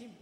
[0.00, 0.16] Gente,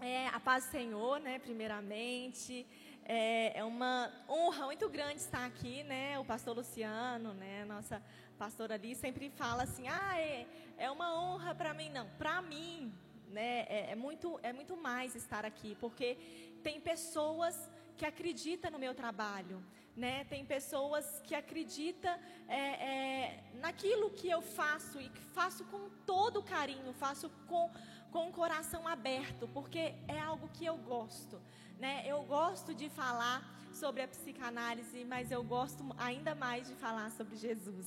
[0.00, 2.66] é, a paz do Senhor, né, primeiramente.
[3.04, 6.18] É, é, uma honra muito grande estar aqui, né?
[6.18, 7.66] O pastor Luciano, né?
[7.66, 8.02] Nossa
[8.38, 10.46] pastora ali sempre fala assim, ah, é,
[10.78, 11.90] é uma honra para mim.
[11.90, 12.90] Não, para mim,
[13.28, 13.66] né?
[13.68, 16.16] É, é, muito, é muito mais estar aqui, porque
[16.62, 19.62] tem pessoas que acreditam no meu trabalho,
[19.96, 20.24] né?
[20.24, 22.14] Tem pessoas que acreditam
[22.46, 22.60] é,
[22.92, 27.70] é, naquilo que eu faço e que faço com todo carinho, faço com,
[28.10, 31.40] com o coração aberto, porque é algo que eu gosto,
[31.78, 32.02] né?
[32.06, 37.36] Eu gosto de falar sobre a psicanálise, mas eu gosto ainda mais de falar sobre
[37.36, 37.86] Jesus,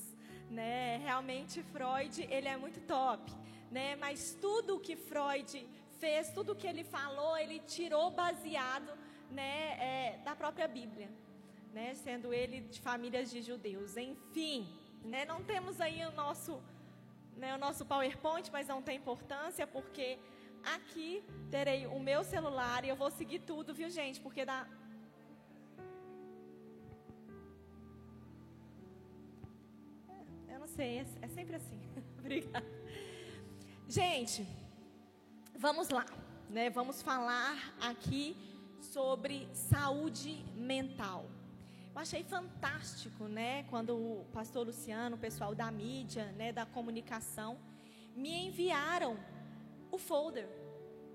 [0.49, 0.97] né?
[0.97, 3.31] Realmente Freud, ele é muito top,
[3.71, 3.95] né?
[3.95, 5.67] Mas tudo que Freud
[5.99, 8.91] fez, tudo que ele falou, ele tirou baseado,
[9.29, 11.09] né, é, da própria Bíblia
[11.73, 13.97] né, sendo ele de famílias de judeus.
[13.97, 14.67] Enfim,
[15.03, 16.61] né, não temos aí o nosso,
[17.39, 20.19] né, o nosso PowerPoint, mas não tem importância, porque
[20.75, 24.19] aqui terei o meu celular e eu vou seguir tudo, viu, gente?
[24.19, 24.67] Porque dá.
[30.47, 31.79] É, eu não sei, é, é sempre assim.
[32.19, 32.67] Obrigada.
[33.87, 34.45] Gente,
[35.57, 36.05] vamos lá,
[36.49, 36.69] né?
[36.69, 38.35] Vamos falar aqui
[38.81, 41.38] sobre saúde mental.
[41.93, 47.57] Eu achei fantástico, né, quando o pastor Luciano, o pessoal da mídia, né, da comunicação,
[48.15, 49.17] me enviaram
[49.91, 50.47] o folder.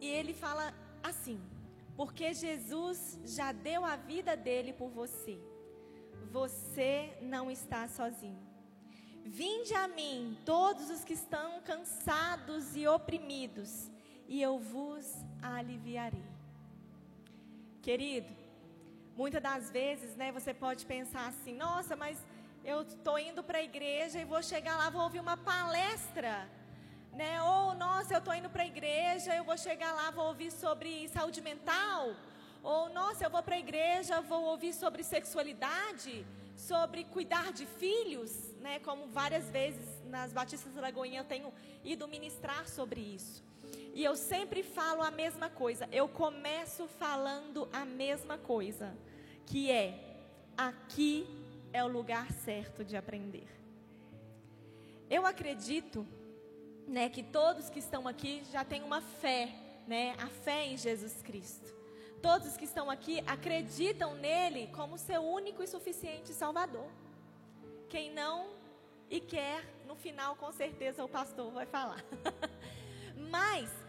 [0.00, 1.40] E ele fala assim:
[1.96, 5.38] porque Jesus já deu a vida dele por você.
[6.30, 8.42] Você não está sozinho.
[9.24, 13.90] Vinde a mim, todos os que estão cansados e oprimidos,
[14.28, 15.06] e eu vos
[15.40, 16.24] aliviarei.
[17.80, 18.43] Querido,
[19.16, 22.18] Muitas das vezes, né, você pode pensar assim: nossa, mas
[22.64, 26.48] eu estou indo para a igreja e vou chegar lá, vou ouvir uma palestra.
[27.12, 27.40] Né?
[27.42, 31.08] Ou, nossa, eu estou indo para a igreja, eu vou chegar lá, vou ouvir sobre
[31.08, 32.16] saúde mental.
[32.60, 36.26] Ou, nossa, eu vou para a igreja, vou ouvir sobre sexualidade,
[36.56, 38.80] sobre cuidar de filhos, né?
[38.80, 41.52] Como várias vezes nas Batistas Lagoinha eu tenho
[41.84, 43.44] ido ministrar sobre isso.
[43.94, 45.88] E eu sempre falo a mesma coisa.
[45.92, 48.92] Eu começo falando a mesma coisa,
[49.46, 50.16] que é
[50.56, 51.24] aqui
[51.72, 53.46] é o lugar certo de aprender.
[55.08, 56.04] Eu acredito,
[56.88, 59.54] né, que todos que estão aqui já têm uma fé,
[59.86, 61.72] né, a fé em Jesus Cristo.
[62.20, 66.90] Todos que estão aqui acreditam nele como seu único e suficiente Salvador.
[67.88, 68.54] Quem não
[69.08, 72.04] e quer, no final com certeza o pastor vai falar.
[73.30, 73.83] Mas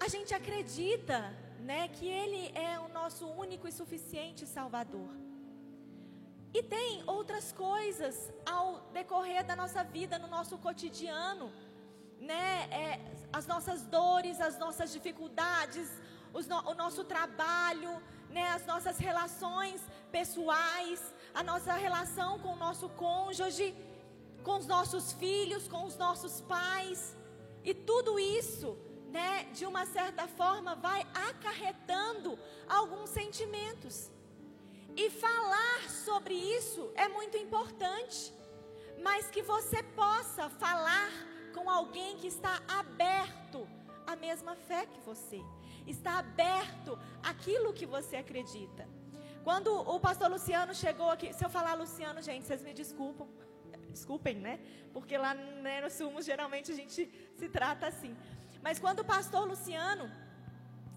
[0.00, 1.18] a gente acredita,
[1.60, 5.10] né, que ele é o nosso único e suficiente Salvador.
[6.52, 11.52] E tem outras coisas ao decorrer da nossa vida, no nosso cotidiano,
[12.18, 12.68] né?
[12.82, 13.00] É,
[13.32, 15.88] as nossas dores, as nossas dificuldades,
[16.48, 17.92] no, o nosso trabalho,
[18.30, 18.48] né?
[18.48, 19.80] As nossas relações
[20.10, 23.76] pessoais, a nossa relação com o nosso cônjuge,
[24.42, 27.16] com os nossos filhos, com os nossos pais.
[27.62, 28.76] E tudo isso,
[29.10, 32.38] né, de uma certa forma, vai acarretando
[32.68, 34.10] alguns sentimentos.
[34.96, 38.32] E falar sobre isso é muito importante,
[39.02, 41.10] mas que você possa falar
[41.54, 43.68] com alguém que está aberto
[44.06, 45.40] à mesma fé que você,
[45.86, 48.88] está aberto àquilo que você acredita.
[49.42, 53.28] Quando o pastor Luciano chegou aqui, se eu falar Luciano, gente, vocês me desculpam
[53.90, 54.60] desculpem, né?
[54.92, 58.16] Porque lá né, no Sumos geralmente a gente se trata assim.
[58.62, 60.10] Mas quando o pastor Luciano,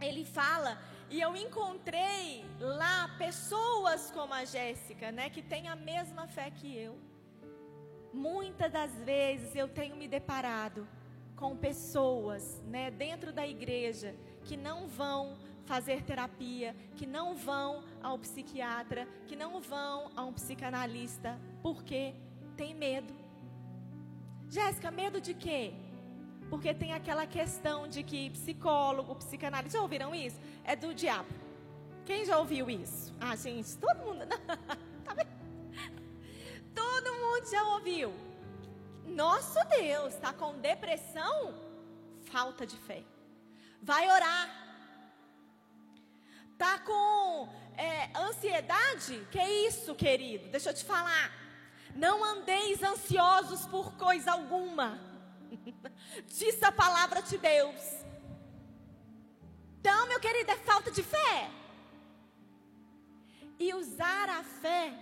[0.02, 0.78] ele fala,
[1.10, 5.30] e eu encontrei lá pessoas como a Jéssica, né?
[5.30, 6.98] Que tem a mesma fé que eu.
[8.14, 10.88] Muitas das vezes eu tenho me deparado
[11.36, 12.92] com pessoas, né?
[12.92, 19.62] Dentro da igreja que não vão fazer terapia, que não vão ao psiquiatra, que não
[19.62, 21.40] vão a um psicanalista.
[21.62, 22.14] Por quê?
[22.56, 23.14] tem medo.
[24.50, 25.74] Jéssica, medo de quê?
[26.54, 30.40] Porque tem aquela questão de que psicólogo, psicanalista, já ouviram isso?
[30.64, 31.34] É do diabo.
[32.06, 33.12] Quem já ouviu isso?
[33.20, 34.28] Ah, gente, todo mundo.
[35.04, 35.16] tá
[36.76, 38.14] todo mundo já ouviu.
[39.04, 41.56] Nosso Deus, está com depressão?
[42.26, 43.04] Falta de fé.
[43.82, 44.48] Vai orar.
[46.56, 49.28] Tá com é, ansiedade?
[49.32, 50.50] Que isso, querido?
[50.50, 51.34] Deixa eu te falar.
[51.96, 55.13] Não andeis ansiosos por coisa alguma.
[56.28, 58.04] Diz a palavra de Deus.
[59.80, 61.50] Então, meu querido, é falta de fé.
[63.60, 64.94] E usar a fé,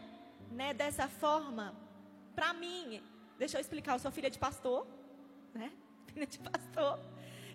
[0.51, 1.75] né, dessa forma,
[2.35, 3.01] para mim,
[3.37, 4.87] deixa eu explicar, eu sou filha de pastor,
[5.53, 5.71] né?
[6.11, 6.99] Filha de pastor.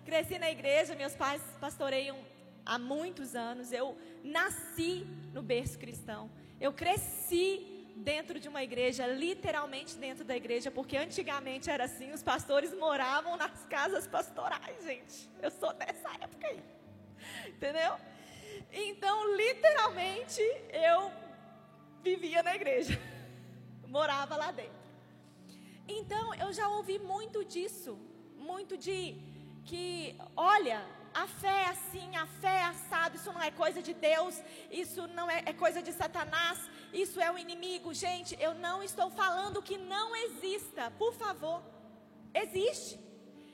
[0.03, 2.17] cresci na igreja, meus pais pastoreiam
[2.65, 3.71] há muitos anos.
[3.71, 6.31] Eu nasci no berço cristão.
[6.59, 12.23] Eu cresci dentro de uma igreja, literalmente dentro da igreja, porque antigamente era assim, os
[12.23, 15.29] pastores moravam nas casas pastorais, gente.
[15.41, 16.63] Eu sou dessa época aí.
[17.47, 17.95] Entendeu?
[18.71, 20.41] Então, literalmente,
[20.71, 21.11] eu
[22.03, 22.99] vivia na igreja.
[23.87, 24.77] Morava lá dentro.
[25.87, 27.97] Então, eu já ouvi muito disso,
[28.35, 29.15] muito de
[29.63, 33.93] que, olha, a fé é assim, a fé é assado, isso não é coisa de
[33.93, 36.59] Deus, isso não é, é coisa de Satanás,
[36.93, 37.93] isso é o inimigo.
[37.93, 41.61] Gente, eu não estou falando que não exista, por favor.
[42.33, 42.99] Existe.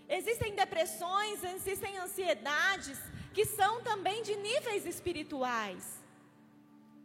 [0.07, 2.99] Existem depressões, existem ansiedades
[3.33, 6.03] que são também de níveis espirituais.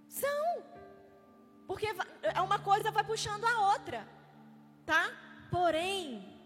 [0.08, 0.62] São.
[1.66, 1.86] Porque
[2.22, 4.06] é uma coisa vai puxando a outra,
[4.84, 5.10] tá?
[5.50, 6.38] Porém,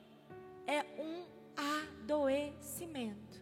[0.66, 1.24] é um
[1.56, 3.40] adoecimento.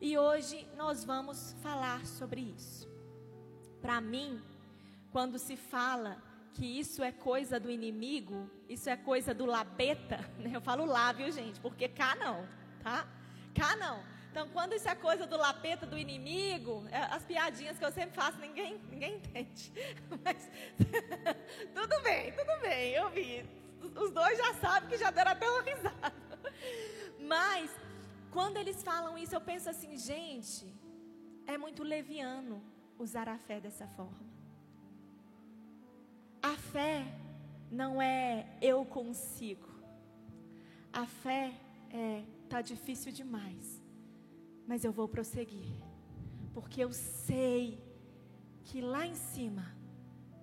[0.00, 2.88] E hoje nós vamos falar sobre isso.
[3.80, 4.42] Para mim,
[5.14, 6.20] quando se fala
[6.54, 10.50] que isso é coisa do inimigo, isso é coisa do labeta, né?
[10.52, 11.60] eu falo lá, viu gente?
[11.60, 12.44] Porque cá não,
[12.82, 13.06] tá?
[13.54, 14.02] Cá não.
[14.28, 18.16] Então, quando isso é coisa do lapeta, do inimigo, é, as piadinhas que eu sempre
[18.16, 19.72] faço, ninguém, ninguém entende.
[20.24, 20.50] Mas,
[21.72, 23.48] tudo bem, tudo bem, eu vi.
[23.94, 26.52] Os dois já sabem que já deram até uma risada.
[27.20, 27.70] Mas,
[28.32, 30.74] quando eles falam isso, eu penso assim, gente,
[31.46, 32.60] é muito leviano
[32.98, 34.33] usar a fé dessa forma.
[36.44, 37.06] A fé
[37.70, 39.66] não é eu consigo.
[40.92, 41.54] A fé
[41.90, 43.82] é tá difícil demais,
[44.66, 45.72] mas eu vou prosseguir,
[46.52, 47.82] porque eu sei
[48.62, 49.74] que lá em cima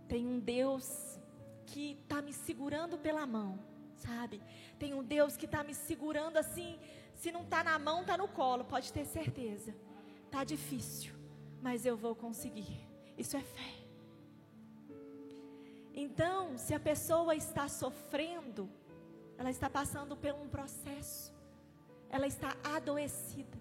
[0.07, 1.19] tem um Deus
[1.67, 3.59] que está me segurando pela mão,
[3.95, 4.41] sabe?
[4.79, 6.79] Tem um Deus que está me segurando assim
[7.13, 9.75] se não está na mão, está no colo, pode ter certeza.
[10.25, 11.13] Está difícil,
[11.61, 12.89] mas eu vou conseguir.
[13.15, 13.80] Isso é fé.
[15.93, 18.69] Então, se a pessoa está sofrendo,
[19.37, 21.33] ela está passando por um processo,
[22.09, 23.57] ela está adoecida.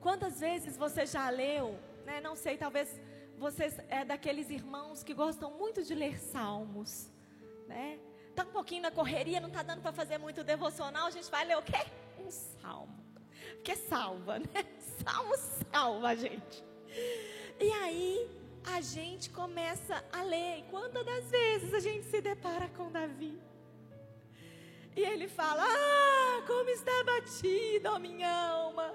[0.00, 3.00] Quantas vezes você já leu, né, não sei, talvez
[3.38, 7.10] você é daqueles irmãos que gostam muito de ler salmos,
[7.66, 7.98] né?
[8.28, 11.44] Está um pouquinho na correria, não está dando para fazer muito devocional, a gente vai
[11.44, 11.86] ler o quê?
[12.18, 13.02] Um salmo.
[13.54, 14.64] Porque salva, né?
[15.04, 15.34] Salmo
[15.72, 16.64] salva gente.
[17.60, 18.30] E aí
[18.64, 20.58] a gente começa a ler.
[20.58, 23.38] E quantas das vezes a gente se depara com Davi?
[24.96, 28.94] E ele fala: Ah, como está batida a minha alma.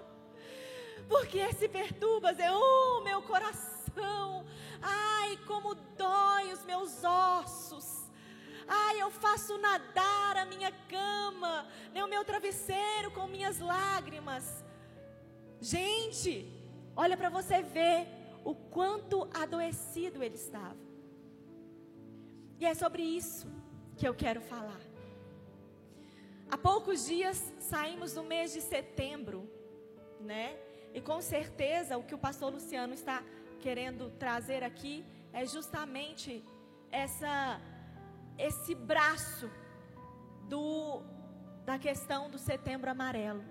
[1.07, 4.45] Porque se perturbas, eu, oh, meu coração.
[4.81, 8.07] Ai, como dói os meus ossos.
[8.67, 14.63] Ai, eu faço nadar a minha cama, né, o meu travesseiro com minhas lágrimas.
[15.59, 16.47] Gente,
[16.95, 20.77] olha para você ver o quanto adoecido ele estava.
[22.59, 23.47] E é sobre isso
[23.97, 24.81] que eu quero falar.
[26.51, 29.49] Há poucos dias saímos do mês de setembro,
[30.19, 30.57] né?
[30.93, 33.23] E com certeza o que o pastor Luciano está
[33.59, 36.43] querendo trazer aqui é justamente
[36.91, 37.61] essa
[38.37, 39.49] esse braço
[40.47, 41.01] do
[41.65, 43.43] da questão do setembro amarelo.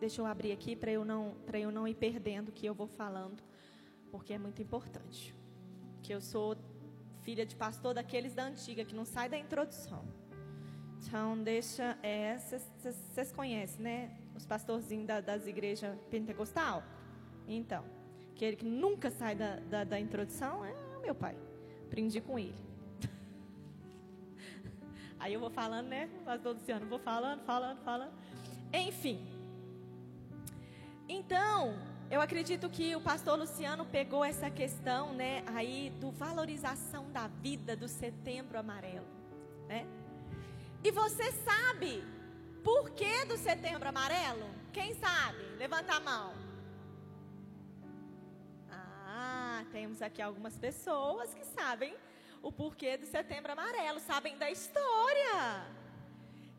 [0.00, 2.74] Deixa eu abrir aqui para eu não para eu não ir perdendo o que eu
[2.74, 3.42] vou falando,
[4.14, 5.34] porque é muito importante.
[6.00, 6.56] Que eu sou
[7.22, 10.04] filha de pastor daqueles da antiga que não sai da introdução.
[11.00, 14.16] Então deixa, é, vocês conhecem, né?
[14.36, 16.84] Os pastorzinhos da, das igrejas pentecostal.
[17.48, 17.84] Então,
[18.30, 21.36] aquele que nunca sai da, da, da introdução é meu pai.
[21.84, 22.54] Aprendi com ele.
[25.18, 26.08] Aí eu vou falando, né?
[26.24, 28.12] Pastor Luciano, vou falando, falando, falando.
[28.72, 29.18] Enfim.
[31.08, 31.74] Então,
[32.10, 37.76] eu acredito que o pastor Luciano pegou essa questão, né, aí do valorização da vida
[37.76, 39.06] do setembro amarelo,
[39.66, 39.86] né?
[40.82, 42.04] E você sabe
[42.62, 44.48] por que do setembro amarelo?
[44.72, 45.42] Quem sabe?
[45.56, 46.34] Levanta a mão.
[48.70, 51.94] Ah, temos aqui algumas pessoas que sabem
[52.42, 55.66] o porquê do setembro amarelo, sabem da história.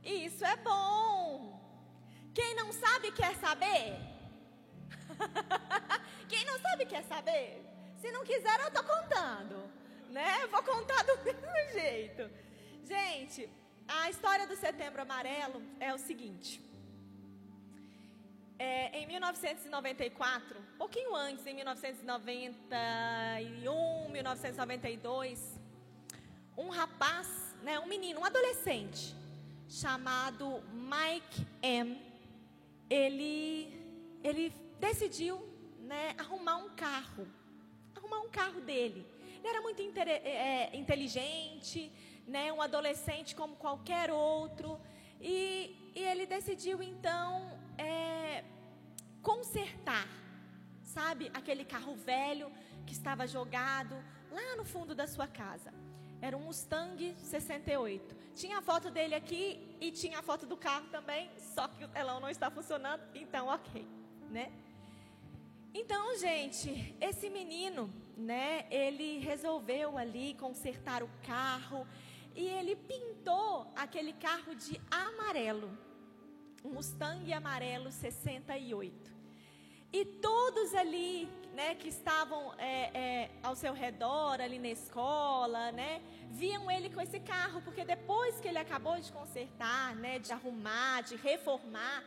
[0.04, 1.60] Isso é bom.
[2.34, 4.15] Quem não sabe quer saber?
[6.30, 7.64] Quem não sabe quer saber?
[8.00, 9.70] Se não quiser, eu tô contando,
[10.10, 10.48] né?
[10.48, 12.30] Vou contar do mesmo jeito.
[12.84, 13.50] Gente,
[13.88, 16.62] a história do Setembro Amarelo é o seguinte.
[18.58, 25.60] É, em 1994, pouquinho antes, em 1991, 1992,
[26.58, 27.28] um rapaz,
[27.62, 29.14] né, um menino, um adolescente,
[29.68, 32.02] chamado Mike M.
[32.90, 33.78] ele,
[34.24, 35.42] ele decidiu
[35.80, 37.28] né, arrumar um carro,
[37.96, 39.06] arrumar um carro dele.
[39.40, 41.92] Ele era muito é, inteligente,
[42.28, 44.80] né, um adolescente como qualquer outro,
[45.22, 48.44] e, e ele decidiu então é,
[49.22, 50.08] consertar,
[50.84, 52.52] sabe, aquele carro velho
[52.86, 53.96] que estava jogado
[54.32, 55.74] lá no fundo da sua casa.
[56.22, 58.16] Era um Mustang 68.
[58.34, 61.88] Tinha a foto dele aqui e tinha a foto do carro também, só que o
[61.88, 63.88] telão não está funcionando, então ok,
[64.30, 64.52] né?
[65.78, 71.86] Então, gente, esse menino, né, ele resolveu ali consertar o carro
[72.34, 75.78] e ele pintou aquele carro de amarelo.
[76.64, 79.14] Um Mustang amarelo 68.
[79.92, 86.02] E todos ali, né, que estavam é, é, ao seu redor, ali na escola, né,
[86.32, 91.02] viam ele com esse carro, porque depois que ele acabou de consertar, né, de arrumar,
[91.02, 92.02] de reformar,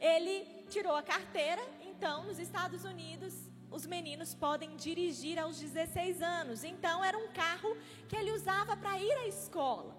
[0.00, 1.62] ele tirou a carteira
[2.00, 3.34] então, nos Estados Unidos,
[3.70, 6.64] os meninos podem dirigir aos 16 anos.
[6.64, 7.76] Então, era um carro
[8.08, 9.94] que ele usava para ir à escola.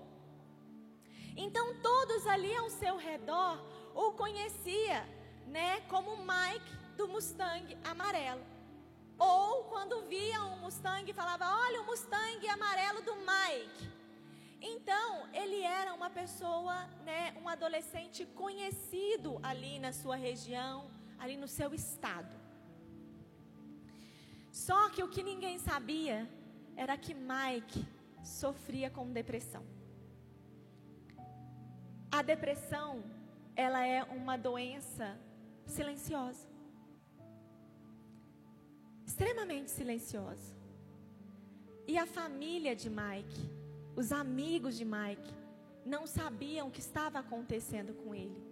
[1.38, 5.08] Então, todos ali ao seu redor o conhecia,
[5.46, 8.43] né, como Mike do Mustang amarelo.
[9.20, 13.91] Ou quando via um Mustang, falava: "Olha o Mustang amarelo do Mike".
[14.60, 21.48] Então, ele era uma pessoa, né, um adolescente conhecido ali na sua região ali no
[21.48, 22.36] seu estado.
[24.51, 26.18] Só que o que ninguém sabia
[26.75, 27.82] era que Mike
[28.24, 29.63] sofria com depressão.
[32.12, 33.04] A depressão,
[33.56, 35.08] ela é uma doença
[35.66, 36.46] silenciosa.
[39.06, 40.56] Extremamente silenciosa.
[41.88, 43.44] E a família de Mike,
[43.96, 45.34] os amigos de Mike,
[45.86, 48.50] não sabiam o que estava acontecendo com ele.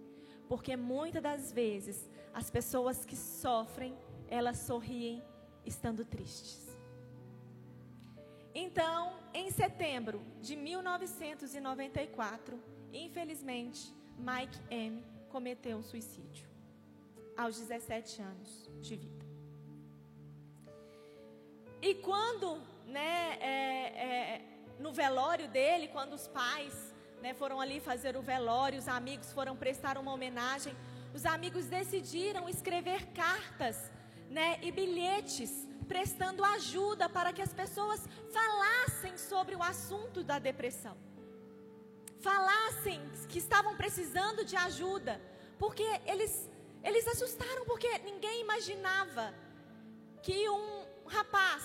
[0.50, 3.96] Porque muitas das vezes as pessoas que sofrem,
[4.28, 5.22] elas sorriem
[5.64, 6.76] estando tristes.
[8.52, 12.60] Então, em setembro de 1994,
[12.92, 16.48] infelizmente, Mike M cometeu um suicídio
[17.36, 19.24] aos 17 anos de vida.
[21.80, 24.42] E quando, né, é, é,
[24.80, 26.89] no velório dele, quando os pais
[27.22, 30.74] né, foram ali fazer o velório, os amigos foram prestar uma homenagem,
[31.14, 33.90] os amigos decidiram escrever cartas
[34.28, 38.00] né, e bilhetes prestando ajuda para que as pessoas
[38.32, 40.96] falassem sobre o assunto da depressão.
[42.20, 45.20] Falassem que estavam precisando de ajuda,
[45.58, 46.48] porque eles,
[46.84, 49.34] eles assustaram, porque ninguém imaginava
[50.22, 51.64] que um rapaz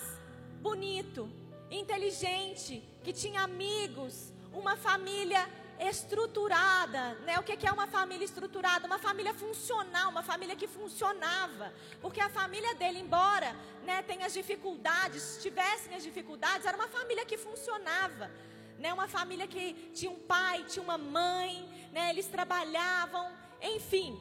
[0.60, 1.30] bonito,
[1.70, 5.48] inteligente, que tinha amigos, uma família
[5.80, 7.38] estruturada, né?
[7.38, 8.88] O que é uma família estruturada?
[8.88, 14.34] Uma família funcional, uma família que funcionava, porque a família dele, embora né, tenha as
[14.34, 18.32] dificuldades, tivessem as dificuldades, era uma família que funcionava,
[18.80, 18.94] né?
[18.94, 22.10] Uma família que tinha um pai, tinha uma mãe, né?
[22.10, 23.32] Eles trabalhavam,
[23.62, 24.18] enfim.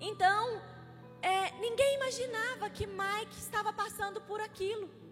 [0.00, 0.60] Então,
[1.22, 5.05] é, ninguém imaginava que Mike estava passando por aquilo.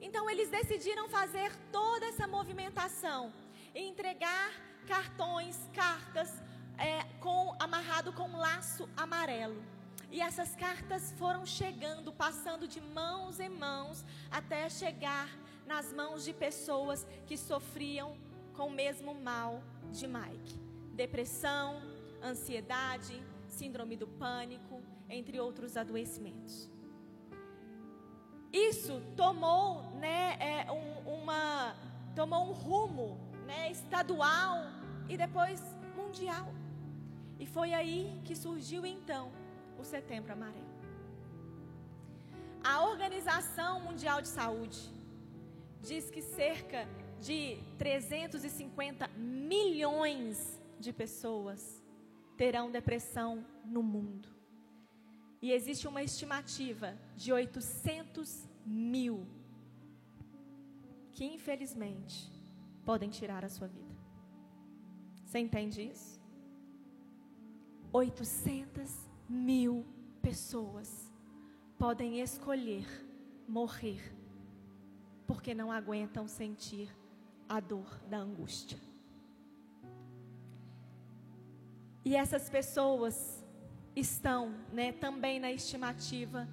[0.00, 3.32] Então, eles decidiram fazer toda essa movimentação
[3.74, 4.52] entregar
[4.86, 6.32] cartões, cartas
[6.78, 9.62] é, com amarrado com um laço amarelo.
[10.10, 15.28] E essas cartas foram chegando, passando de mãos em mãos, até chegar
[15.66, 18.16] nas mãos de pessoas que sofriam
[18.54, 20.58] com o mesmo mal de Mike:
[20.94, 21.82] depressão,
[22.22, 26.70] ansiedade, síndrome do pânico, entre outros adoecimentos.
[28.56, 31.76] Isso tomou, né, é, um, uma,
[32.14, 34.62] tomou um rumo né, estadual
[35.10, 35.60] e depois
[35.94, 36.48] mundial.
[37.38, 39.30] E foi aí que surgiu então
[39.78, 40.74] o Setembro Amarelo.
[42.64, 44.80] A Organização Mundial de Saúde
[45.82, 46.88] diz que cerca
[47.20, 51.84] de 350 milhões de pessoas
[52.38, 54.35] terão depressão no mundo.
[55.40, 59.26] E existe uma estimativa de 800 mil
[61.12, 62.30] que, infelizmente,
[62.84, 63.94] podem tirar a sua vida.
[65.24, 66.20] Você entende isso?
[67.92, 69.84] 800 mil
[70.20, 71.10] pessoas
[71.78, 72.86] podem escolher
[73.48, 74.14] morrer
[75.26, 76.94] porque não aguentam sentir
[77.48, 78.78] a dor da angústia.
[82.04, 83.35] E essas pessoas
[83.96, 86.46] estão né, também na estimativa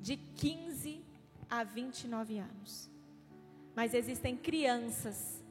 [0.00, 1.04] de 15
[1.50, 2.88] a 29 anos.
[3.74, 5.44] Mas existem crianças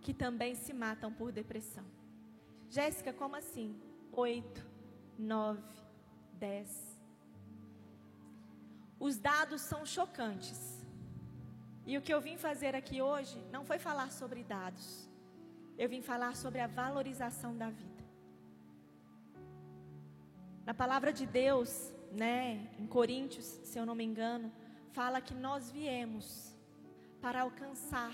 [0.00, 1.84] que também se matam por depressão.
[2.70, 3.78] Jéssica, como assim?
[4.12, 4.66] Oito,
[5.18, 5.62] 9,
[6.32, 6.98] 10.
[8.98, 10.78] Os dados são chocantes.
[11.86, 15.08] E o que eu vim fazer aqui hoje não foi falar sobre dados.
[15.76, 17.97] Eu vim falar sobre a valorização da vida.
[20.68, 24.52] Na palavra de Deus, né, em Coríntios, se eu não me engano,
[24.92, 26.54] fala que nós viemos
[27.22, 28.12] para alcançar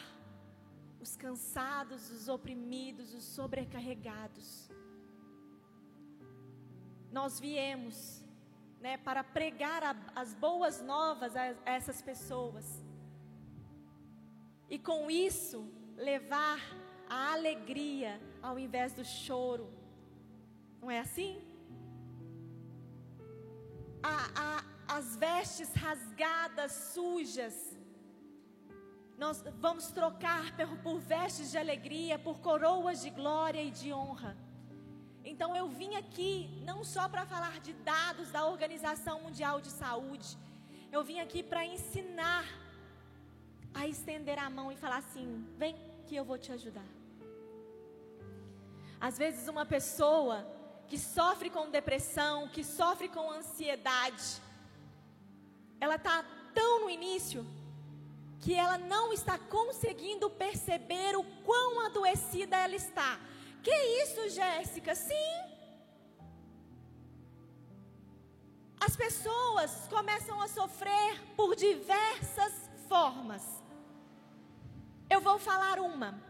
[1.00, 4.70] os cansados, os oprimidos, os sobrecarregados.
[7.10, 8.24] Nós viemos
[8.80, 12.84] né, para pregar a, as boas novas a, a essas pessoas.
[14.70, 16.60] E com isso, levar
[17.10, 19.68] a alegria ao invés do choro.
[20.80, 21.52] Não é assim?
[24.12, 27.56] A, a, as vestes rasgadas, sujas,
[29.16, 34.36] nós vamos trocar por, por vestes de alegria, por coroas de glória e de honra.
[35.24, 40.36] Então eu vim aqui não só para falar de dados da Organização Mundial de Saúde,
[40.92, 42.44] eu vim aqui para ensinar
[43.72, 45.74] a estender a mão e falar assim: vem
[46.06, 46.90] que eu vou te ajudar.
[49.00, 50.46] Às vezes, uma pessoa
[50.88, 54.42] que sofre com depressão, que sofre com ansiedade,
[55.80, 56.24] ela está
[56.54, 57.44] tão no início
[58.40, 63.18] que ela não está conseguindo perceber o quão adoecida ela está.
[63.62, 64.94] Que isso, Jéssica?
[64.94, 65.54] Sim.
[68.78, 72.52] As pessoas começam a sofrer por diversas
[72.86, 73.42] formas.
[75.08, 76.22] Eu vou falar uma.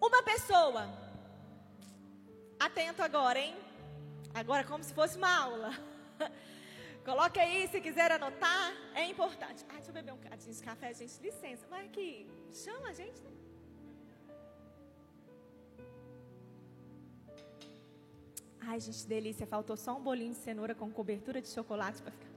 [0.00, 0.88] Uma pessoa,
[2.66, 3.54] atento agora, hein?
[4.34, 5.70] Agora, como se fosse uma aula.
[7.04, 9.64] Coloque aí, se quiser anotar, é importante.
[9.68, 11.66] Ai, deixa eu beber um cadinho de café, gente, licença.
[11.68, 13.30] Mas aqui, chama a gente, né?
[18.60, 19.46] Ai, gente, delícia.
[19.46, 22.32] Faltou só um bolinho de cenoura com cobertura de chocolate para ficar.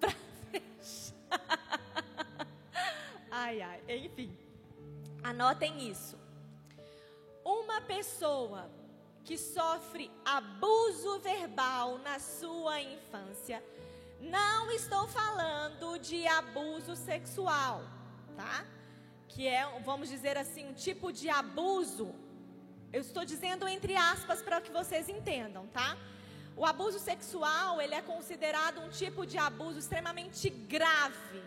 [0.00, 0.10] Pra
[0.50, 1.22] fechar.
[3.30, 3.80] Ai, ai.
[3.88, 4.36] Enfim.
[5.22, 6.18] Anotem isso.
[7.44, 8.68] Uma pessoa
[9.24, 13.62] que sofre abuso verbal na sua infância
[14.22, 17.82] não estou falando de abuso sexual,
[18.36, 18.64] tá?
[19.26, 22.14] Que é, vamos dizer assim, um tipo de abuso.
[22.92, 25.96] Eu estou dizendo entre aspas para que vocês entendam, tá?
[26.56, 31.42] O abuso sexual, ele é considerado um tipo de abuso extremamente grave,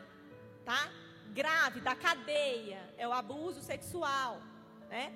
[0.65, 0.89] tá?
[1.33, 4.41] Grave, da cadeia, é o abuso sexual,
[4.89, 5.13] né?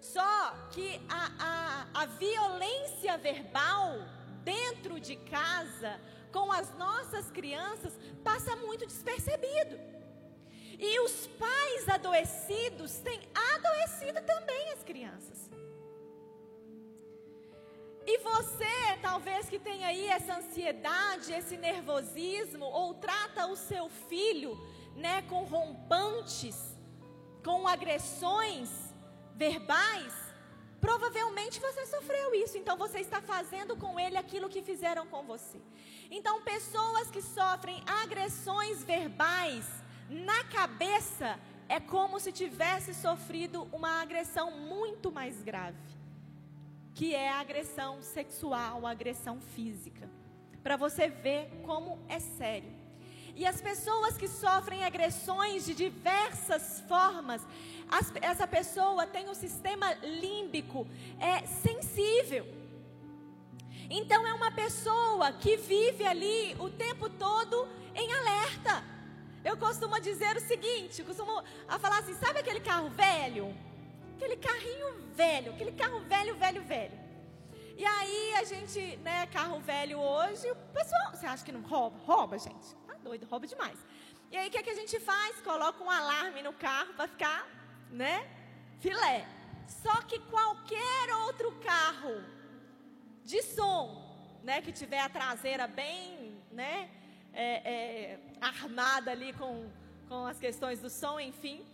[0.00, 3.98] Só que a, a, a violência verbal
[4.44, 6.00] dentro de casa
[6.32, 9.78] com as nossas crianças passa muito despercebido.
[10.78, 13.20] E os pais adoecidos têm
[13.54, 15.50] adoecido também as crianças.
[18.06, 24.56] E você, talvez que tenha aí essa ansiedade, esse nervosismo, ou trata o seu filho,
[24.94, 26.56] né, com rompantes,
[27.42, 28.85] com agressões
[29.36, 30.14] verbais,
[30.80, 35.60] provavelmente você sofreu isso, então você está fazendo com ele aquilo que fizeram com você.
[36.10, 39.66] Então, pessoas que sofrem agressões verbais
[40.08, 45.76] na cabeça é como se tivesse sofrido uma agressão muito mais grave,
[46.94, 50.08] que é a agressão sexual, a agressão física.
[50.62, 52.75] Para você ver como é sério.
[53.36, 57.42] E as pessoas que sofrem agressões de diversas formas,
[57.86, 60.86] as, essa pessoa tem um sistema límbico
[61.20, 62.46] é sensível.
[63.90, 68.82] Então é uma pessoa que vive ali o tempo todo em alerta.
[69.44, 73.54] Eu costumo dizer o seguinte, costumo a falar assim, sabe aquele carro velho?
[74.16, 76.98] Aquele carrinho velho, aquele carro velho, velho, velho.
[77.76, 81.98] E aí a gente, né, carro velho hoje, o pessoal, você acha que não rouba?
[81.98, 82.85] Rouba, gente.
[83.06, 83.78] Doido, rouba demais.
[84.32, 85.36] E aí o que, é que a gente faz?
[85.42, 87.46] Coloca um alarme no carro para ficar,
[87.88, 88.28] né,
[88.80, 89.24] filé.
[89.68, 92.16] Só que qualquer outro carro
[93.24, 93.80] de som,
[94.42, 96.90] né, que tiver a traseira bem, né,
[97.32, 99.70] é, é, armada ali com,
[100.08, 101.64] com as questões do som, enfim.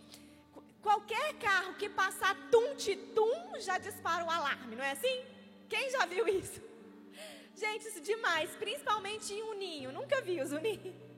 [0.83, 5.25] Qualquer carro que passar tum-tum já dispara o alarme, não é assim?
[5.67, 6.61] Quem já viu isso?
[7.57, 9.91] Gente, isso demais, principalmente em Uninho.
[9.91, 11.12] Nunca vi os Uninho.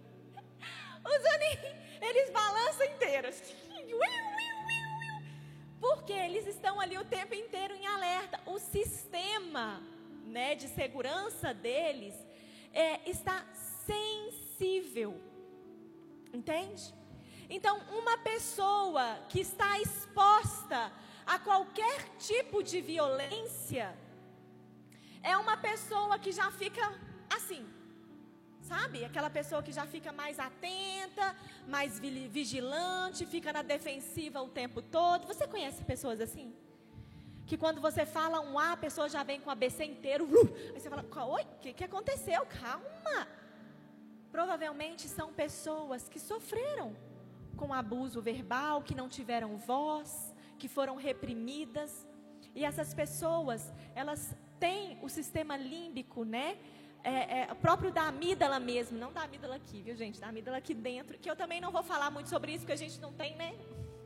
[1.05, 3.41] Os Uninho, eles balançam inteiros.
[5.79, 8.41] Porque eles estão ali o tempo inteiro em alerta.
[8.45, 9.81] O sistema
[10.25, 12.15] né, de segurança deles
[12.73, 13.45] é, está
[13.85, 15.21] sensível.
[16.33, 16.93] Entende?
[17.49, 20.91] Então, uma pessoa que está exposta
[21.25, 23.95] a qualquer tipo de violência,
[25.21, 26.81] é uma pessoa que já fica
[27.29, 27.65] assim,
[28.67, 29.05] sabe?
[29.05, 31.35] Aquela pessoa que já fica mais atenta,
[31.67, 35.27] mais vigilante, fica na defensiva o tempo todo.
[35.27, 36.53] Você conhece pessoas assim?
[37.45, 40.27] Que quando você fala um A, a pessoa já vem com a BC inteiro.
[40.73, 42.41] Aí você fala, oi, o que, que aconteceu?
[42.61, 43.27] Calma.
[44.31, 46.95] Provavelmente são pessoas que sofreram
[47.55, 52.07] com abuso verbal, que não tiveram voz, que foram reprimidas.
[52.55, 56.57] E essas pessoas, elas têm o sistema límbico, né?
[57.07, 60.19] É, é, próprio da amígdala mesmo, não da amígdala aqui, viu gente?
[60.19, 62.75] Da amígdala aqui dentro, que eu também não vou falar muito sobre isso, porque a
[62.75, 63.53] gente não tem, né?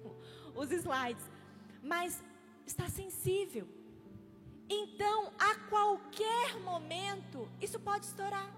[0.53, 1.23] Os slides.
[1.81, 2.21] Mas
[2.65, 3.65] está sensível.
[4.69, 8.51] Então, a qualquer momento, isso pode estourar.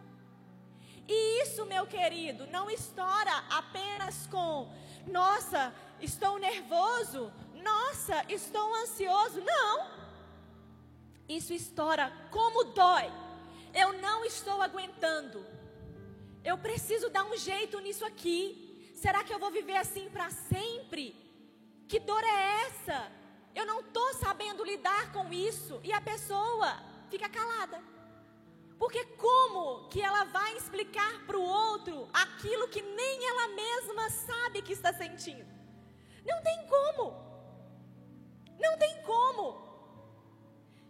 [1.08, 4.74] E isso, meu querido, não estoura apenas com,
[5.06, 7.32] nossa, estou nervoso,
[7.64, 9.40] nossa, estou ansioso.
[9.42, 10.02] Não.
[11.30, 13.22] Isso estoura como dói.
[13.74, 15.46] Eu não estou aguentando.
[16.44, 18.92] Eu preciso dar um jeito nisso aqui.
[18.96, 21.16] Será que eu vou viver assim para sempre?
[21.88, 23.12] Que dor é essa?
[23.54, 25.80] Eu não estou sabendo lidar com isso.
[25.84, 26.80] E a pessoa
[27.10, 27.82] fica calada.
[28.78, 34.62] Porque como que ela vai explicar para o outro aquilo que nem ela mesma sabe
[34.64, 35.46] que está sentindo?
[36.26, 37.14] Não tem como.
[38.60, 39.46] Não tem como.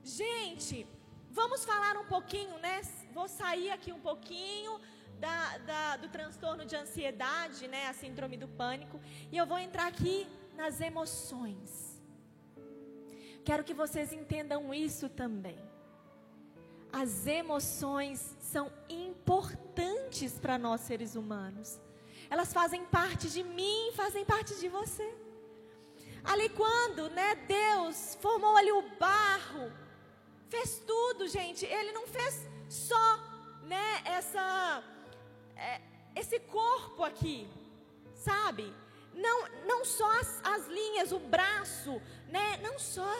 [0.03, 0.87] Gente,
[1.31, 2.81] vamos falar um pouquinho, né?
[3.13, 4.79] Vou sair aqui um pouquinho
[5.19, 7.87] da, da, do transtorno de ansiedade, né?
[7.87, 8.99] A síndrome do pânico.
[9.31, 12.01] E eu vou entrar aqui nas emoções.
[13.43, 15.57] Quero que vocês entendam isso também.
[16.91, 21.79] As emoções são importantes para nós seres humanos.
[22.29, 25.07] Elas fazem parte de mim, fazem parte de você.
[26.23, 29.71] Ali quando, né, Deus formou ali o barro,
[30.51, 31.65] fez tudo, gente.
[31.65, 33.17] Ele não fez só,
[33.63, 34.83] né, essa
[35.55, 35.81] é,
[36.15, 37.47] esse corpo aqui,
[38.13, 38.73] sabe?
[39.13, 42.57] Não, não só as, as linhas, o braço, né?
[42.57, 43.13] Não só.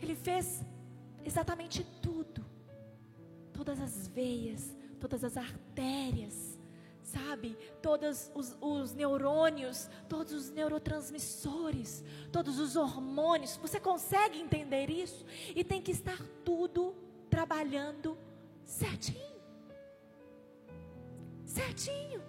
[0.00, 0.62] Ele fez
[1.24, 2.44] exatamente tudo.
[3.52, 6.53] Todas as veias, todas as artérias,
[7.14, 7.56] sabe?
[7.80, 13.56] Todos os, os, neurônios, todos os neurotransmissores, todos os hormônios.
[13.56, 15.24] Você consegue entender isso?
[15.54, 16.94] E tem que estar tudo
[17.30, 18.18] trabalhando
[18.64, 19.40] certinho.
[21.46, 22.22] Certinho.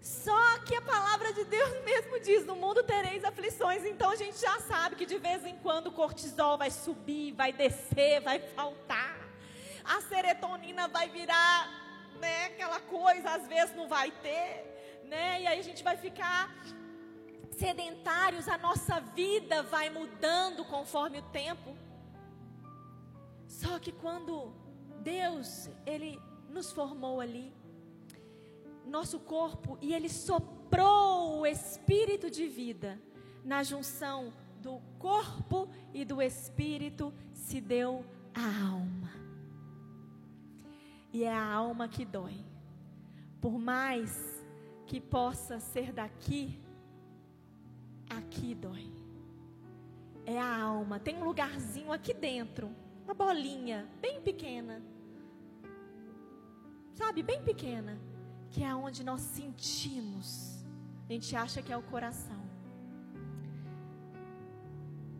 [0.00, 3.84] Só que a palavra de Deus mesmo diz: no mundo tereis aflições.
[3.84, 7.52] Então a gente já sabe que de vez em quando o cortisol vai subir, vai
[7.52, 9.18] descer, vai faltar.
[9.84, 11.89] A serotonina vai virar
[12.20, 12.46] né?
[12.46, 15.42] Aquela coisa às vezes não vai ter, né?
[15.42, 16.54] E aí a gente vai ficar
[17.52, 21.76] sedentários, a nossa vida vai mudando conforme o tempo.
[23.46, 24.52] Só que quando
[25.02, 27.52] Deus, ele nos formou ali,
[28.86, 33.00] nosso corpo, e ele soprou o espírito de vida
[33.44, 38.04] na junção do corpo e do espírito, se deu
[38.34, 39.19] a alma
[41.12, 42.44] e é a alma que dói.
[43.40, 44.44] Por mais
[44.86, 46.58] que possa ser daqui,
[48.08, 48.90] aqui dói.
[50.26, 51.00] É a alma.
[51.00, 52.70] Tem um lugarzinho aqui dentro,
[53.04, 54.82] uma bolinha bem pequena.
[56.92, 57.98] Sabe, bem pequena,
[58.50, 60.64] que é onde nós sentimos.
[61.08, 62.38] A gente acha que é o coração.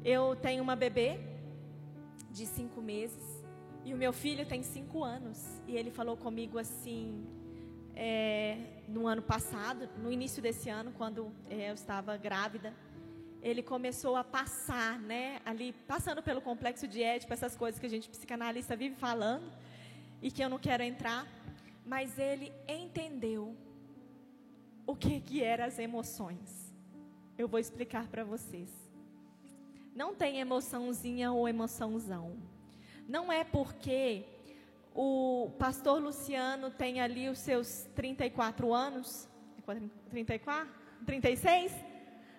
[0.04, 1.18] Eu tenho uma bebê
[2.30, 3.39] de cinco meses.
[3.84, 5.60] E o meu filho tem cinco anos.
[5.66, 7.26] E ele falou comigo assim,
[7.94, 8.56] é,
[8.88, 12.74] no ano passado, no início desse ano, quando é, eu estava grávida.
[13.42, 17.90] Ele começou a passar, né, ali, passando pelo complexo de Édipo, essas coisas que a
[17.90, 19.50] gente psicanalista vive falando,
[20.20, 21.26] e que eu não quero entrar.
[21.86, 23.56] Mas ele entendeu
[24.86, 26.74] o que, que eram as emoções.
[27.38, 28.70] Eu vou explicar para vocês.
[29.94, 32.36] Não tem emoçãozinha ou emoçãozão.
[33.10, 34.24] Não é porque
[34.94, 39.28] o pastor Luciano tem ali os seus 34 anos,
[40.08, 40.72] 34?
[41.04, 41.72] 36?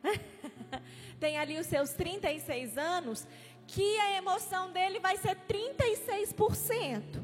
[1.19, 3.27] tem ali os seus 36 anos,
[3.67, 7.21] que a emoção dele vai ser 36%,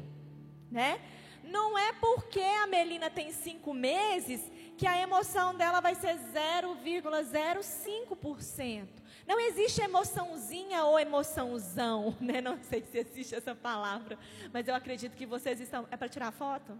[0.70, 1.00] né?
[1.42, 4.42] Não é porque a Melina tem cinco meses
[4.76, 8.97] que a emoção dela vai ser 0,05%.
[9.28, 12.40] Não existe emoçãozinha ou emoçãozão, né?
[12.40, 14.18] Não sei se existe essa palavra,
[14.50, 15.86] mas eu acredito que vocês estão.
[15.90, 16.72] É para tirar foto?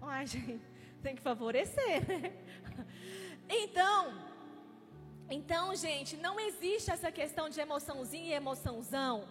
[0.00, 0.58] Ai, gente,
[1.02, 2.32] tem que favorecer, né?
[3.50, 4.14] Então,
[5.30, 9.28] então, gente, não existe essa questão de emoçãozinha e emoçãozão.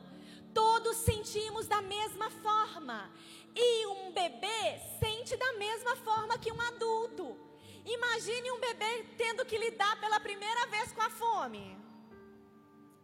[0.54, 3.12] todos sentimos da mesma forma.
[3.56, 7.47] E um bebê sente da mesma forma que um adulto.
[7.96, 11.66] Imagine um bebê tendo que lidar pela primeira vez com a fome.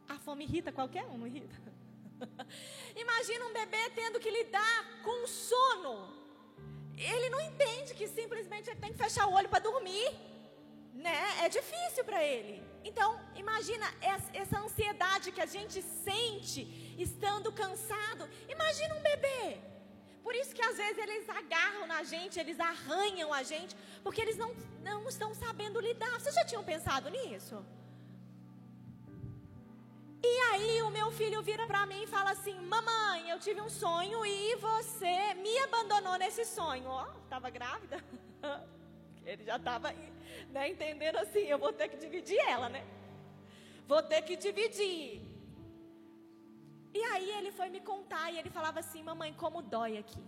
[0.10, 1.56] A fome irrita qualquer um, não irrita?
[3.06, 5.96] Imagina um bebê tendo que lidar com sono.
[6.98, 10.10] Ele não entende que simplesmente ele tem que fechar o olho para dormir.
[10.94, 11.46] Né?
[11.46, 12.62] É difícil para ele.
[12.84, 13.88] Então, imagina
[14.34, 16.62] essa ansiedade que a gente sente
[17.00, 18.30] estando cansado.
[18.50, 19.73] Imagina um bebê.
[20.24, 24.38] Por isso que às vezes eles agarram na gente, eles arranham a gente, porque eles
[24.38, 26.14] não, não estão sabendo lidar.
[26.20, 27.64] Vocês já tinham pensado nisso?
[30.26, 33.70] E aí o meu filho vira para mim e fala assim: "Mamãe, eu tive um
[33.70, 36.88] sonho e você me abandonou nesse sonho".
[36.88, 37.98] Ó, oh, estava grávida.
[39.26, 39.94] Ele já estava
[40.50, 42.86] né, entendendo assim, eu vou ter que dividir ela, né?
[43.88, 45.33] Vou ter que dividir.
[46.94, 50.24] E aí ele foi me contar e ele falava assim: "Mamãe, como dói aqui.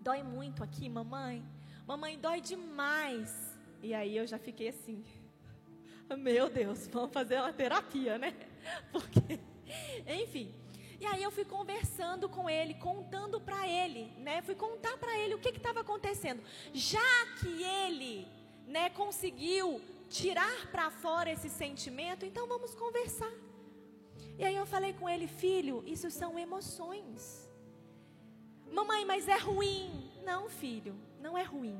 [0.00, 1.44] Dói muito aqui, mamãe.
[1.86, 3.56] Mamãe, dói demais".
[3.82, 5.04] E aí eu já fiquei assim:
[6.16, 8.34] "Meu Deus, vamos fazer uma terapia, né?"
[8.90, 9.38] Porque,
[10.06, 10.54] enfim.
[11.02, 14.40] E aí eu fui conversando com ele, contando para ele, né?
[14.42, 16.40] Fui contar para ele o que estava acontecendo.
[16.72, 18.28] Já que ele,
[18.68, 23.32] né, conseguiu tirar para fora esse sentimento, então vamos conversar.
[24.38, 27.48] E aí eu falei com ele, filho, isso são emoções.
[28.70, 30.10] Mamãe, mas é ruim.
[30.24, 31.78] Não, filho, não é ruim.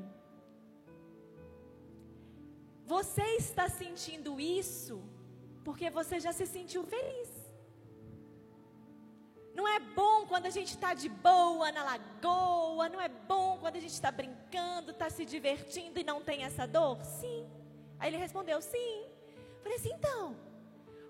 [2.85, 5.01] Você está sentindo isso
[5.63, 7.29] porque você já se sentiu feliz.
[9.55, 13.75] Não é bom quando a gente está de boa na lagoa, não é bom quando
[13.75, 17.03] a gente está brincando, está se divertindo e não tem essa dor?
[17.03, 17.47] Sim.
[17.99, 19.05] Aí ele respondeu: sim.
[19.61, 20.35] Falei assim: então,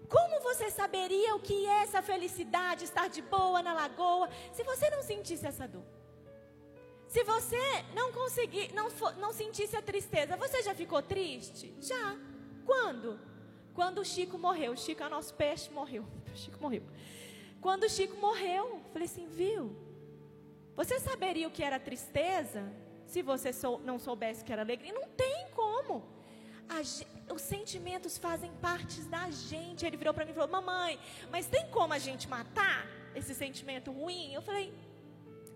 [0.10, 4.90] como você saberia o que é essa felicidade, estar de boa na lagoa, se você
[4.90, 5.84] não sentisse essa dor?
[7.08, 7.62] Se você
[7.94, 8.90] não conseguir, não,
[9.20, 11.74] não sentisse a tristeza, você já ficou triste?
[11.80, 12.18] Já.
[12.66, 13.20] Quando?
[13.74, 16.06] Quando o Chico morreu, o Chico é o nosso peixe, morreu.
[16.34, 16.82] O Chico morreu.
[17.62, 19.76] Quando o Chico morreu, falei assim, viu?
[20.76, 22.74] Você saberia o que era tristeza
[23.06, 24.92] se você sou, não soubesse que era alegria?
[24.92, 26.04] Não tem como.
[27.34, 29.86] Os sentimentos fazem parte da gente.
[29.86, 31.00] Ele virou para mim e falou: Mamãe,
[31.32, 34.34] mas tem como a gente matar esse sentimento ruim?
[34.34, 34.74] Eu falei: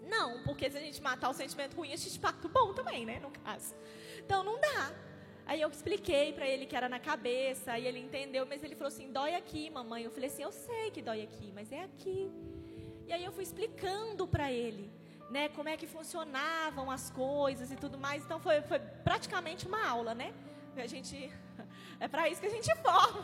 [0.09, 3.05] Não, porque se a gente matar o sentimento ruim, a gente mata o bom também,
[3.05, 3.19] né?
[3.19, 3.75] No caso.
[4.19, 4.93] Então não dá.
[5.45, 8.89] Aí eu expliquei para ele que era na cabeça, aí ele entendeu, mas ele falou
[8.89, 10.03] assim: dói aqui, mamãe.
[10.03, 12.29] Eu falei assim: eu sei que dói aqui, mas é aqui.
[13.07, 14.91] E aí eu fui explicando para ele,
[15.29, 18.25] né, como é que funcionavam as coisas e tudo mais.
[18.25, 20.33] Então foi, foi praticamente uma aula, né?
[20.81, 21.31] A gente
[21.99, 23.21] é para isso que a gente forma,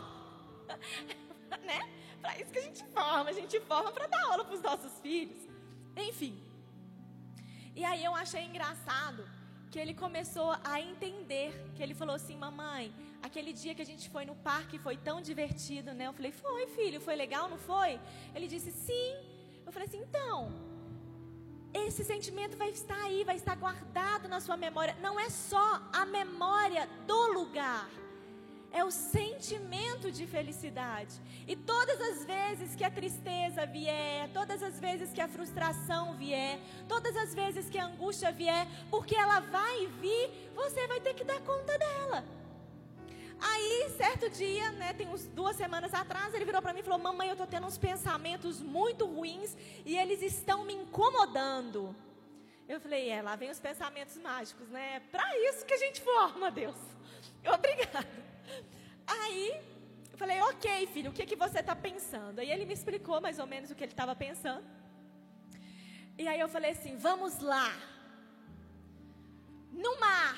[1.64, 1.80] né?
[2.20, 4.98] Para isso que a gente forma, a gente forma para dar aula para os nossos
[5.00, 5.42] filhos.
[5.96, 6.42] Enfim.
[7.76, 9.28] E aí eu achei engraçado
[9.70, 14.08] que ele começou a entender, que ele falou assim, mamãe, aquele dia que a gente
[14.08, 16.06] foi no parque foi tão divertido, né?
[16.06, 18.00] Eu falei, foi filho, foi legal, não foi?
[18.34, 19.10] Ele disse, sim.
[19.66, 20.52] Eu falei assim, então,
[21.74, 24.96] esse sentimento vai estar aí, vai estar guardado na sua memória.
[25.02, 27.90] Não é só a memória do lugar,
[28.72, 31.14] é o sentimento de felicidade.
[31.48, 36.60] E todas as vezes que a tristeza vier, todas as vezes que a frustração vier,
[36.88, 41.24] todas as vezes que a angústia vier, porque ela vai vir, você vai ter que
[41.24, 42.24] dar conta dela.
[43.50, 46.98] Aí, certo dia, né, tem uns duas semanas atrás, ele virou para mim e falou:
[46.98, 49.54] Mamãe, eu estou tendo uns pensamentos muito ruins
[49.84, 51.94] e eles estão me incomodando.
[52.66, 54.96] Eu falei: É, lá vem os pensamentos mágicos, né?
[54.96, 56.76] É para isso que a gente forma, Deus.
[57.56, 58.08] Obrigada.
[59.06, 59.60] Aí,
[60.12, 62.38] eu falei, ok, filho, o que, que você está pensando?
[62.38, 64.64] Aí ele me explicou mais ou menos o que ele estava pensando.
[66.16, 67.70] E aí eu falei assim, vamos lá.
[69.72, 70.36] No mar,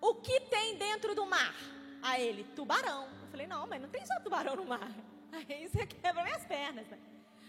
[0.00, 1.54] o que tem dentro do mar?
[2.02, 3.08] A ele, tubarão.
[3.22, 4.90] Eu falei, não, mas não tem só tubarão no mar.
[5.32, 6.98] Aí você quebra minhas pernas, né?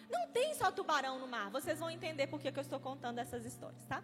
[0.10, 1.50] Não tem só tubarão no mar.
[1.52, 4.04] Vocês vão entender por que, que eu estou contando essas histórias, tá?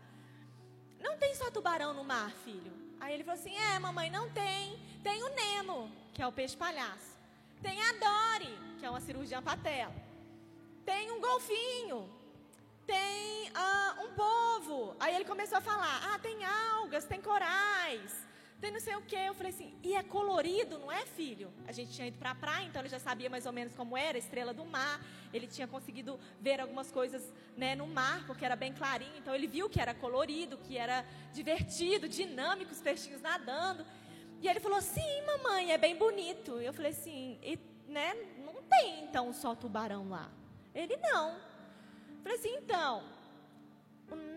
[1.00, 2.72] Não tem só tubarão no mar, filho.
[3.00, 4.80] Aí ele falou assim: É, mamãe, não tem.
[5.04, 7.18] Tem o Nemo, que é o peixe palhaço.
[7.62, 9.94] Tem a Dory, que é uma cirurgiã patela.
[10.86, 12.10] Tem um golfinho.
[12.86, 14.96] Tem uh, um povo.
[15.00, 18.26] Aí ele começou a falar: Ah, tem algas, tem corais
[18.60, 19.15] tem não sei o que.
[19.15, 21.52] Eu falei assim, e é colorido, não é, filho?
[21.68, 23.98] A gente tinha ido para a praia, então ele já sabia mais ou menos como
[23.98, 25.00] era, estrela do mar.
[25.34, 29.18] Ele tinha conseguido ver algumas coisas né, no mar, porque era bem clarinho.
[29.18, 33.86] Então ele viu que era colorido, que era divertido, dinâmico, os peixinhos nadando.
[34.41, 36.60] E ele falou, sim, mamãe, é bem bonito.
[36.60, 38.13] Eu falei assim, e, né,
[38.44, 40.32] não tem então só tubarão lá.
[40.74, 41.38] Ele não.
[42.24, 43.04] Falei assim, então,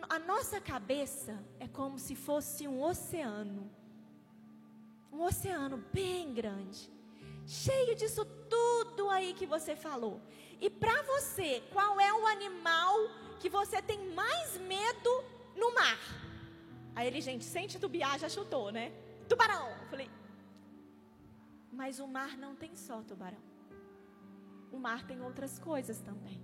[0.09, 3.71] a nossa cabeça é como se fosse um oceano.
[5.19, 6.89] Um oceano bem grande.
[7.45, 10.21] Cheio disso tudo aí que você falou.
[10.61, 12.95] E para você, qual é o animal
[13.41, 15.11] que você tem mais medo
[15.57, 15.99] no mar?
[16.95, 18.93] Aí ele, gente, sem titubear, já chutou, né?
[19.29, 19.69] Tubarão.
[19.91, 20.09] falei,
[21.73, 23.43] mas o mar não tem só tubarão.
[24.71, 26.41] O mar tem outras coisas também.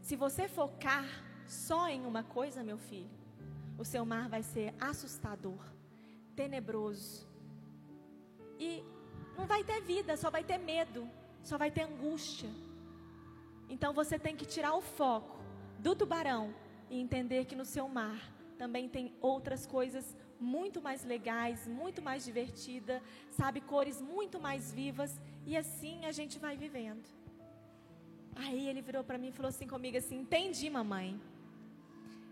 [0.00, 1.06] Se você focar
[1.46, 3.10] só em uma coisa, meu filho,
[3.76, 5.60] o seu mar vai ser assustador,
[6.34, 7.25] tenebroso.
[8.58, 8.82] E
[9.36, 11.08] não vai ter vida, só vai ter medo,
[11.42, 12.48] só vai ter angústia.
[13.68, 15.38] Então você tem que tirar o foco
[15.78, 16.54] do tubarão
[16.90, 18.18] e entender que no seu mar
[18.56, 25.20] também tem outras coisas muito mais legais, muito mais divertidas, sabe, cores muito mais vivas
[25.46, 27.04] e assim a gente vai vivendo.
[28.34, 31.20] Aí ele virou para mim e falou assim comigo assim: "Entendi, mamãe".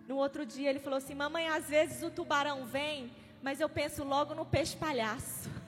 [0.06, 3.10] No outro dia ele falou assim: "Mamãe, às vezes o tubarão vem,
[3.42, 5.50] mas eu penso logo no peixe palhaço".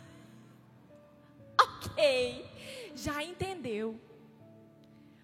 [1.97, 2.45] OK.
[2.95, 3.99] Já entendeu.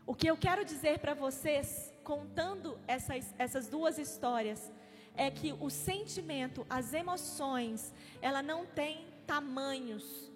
[0.06, 4.72] O que eu quero dizer para vocês, contando essas, essas duas histórias,
[5.14, 10.32] é que o sentimento, as emoções, ela não tem tamanhos,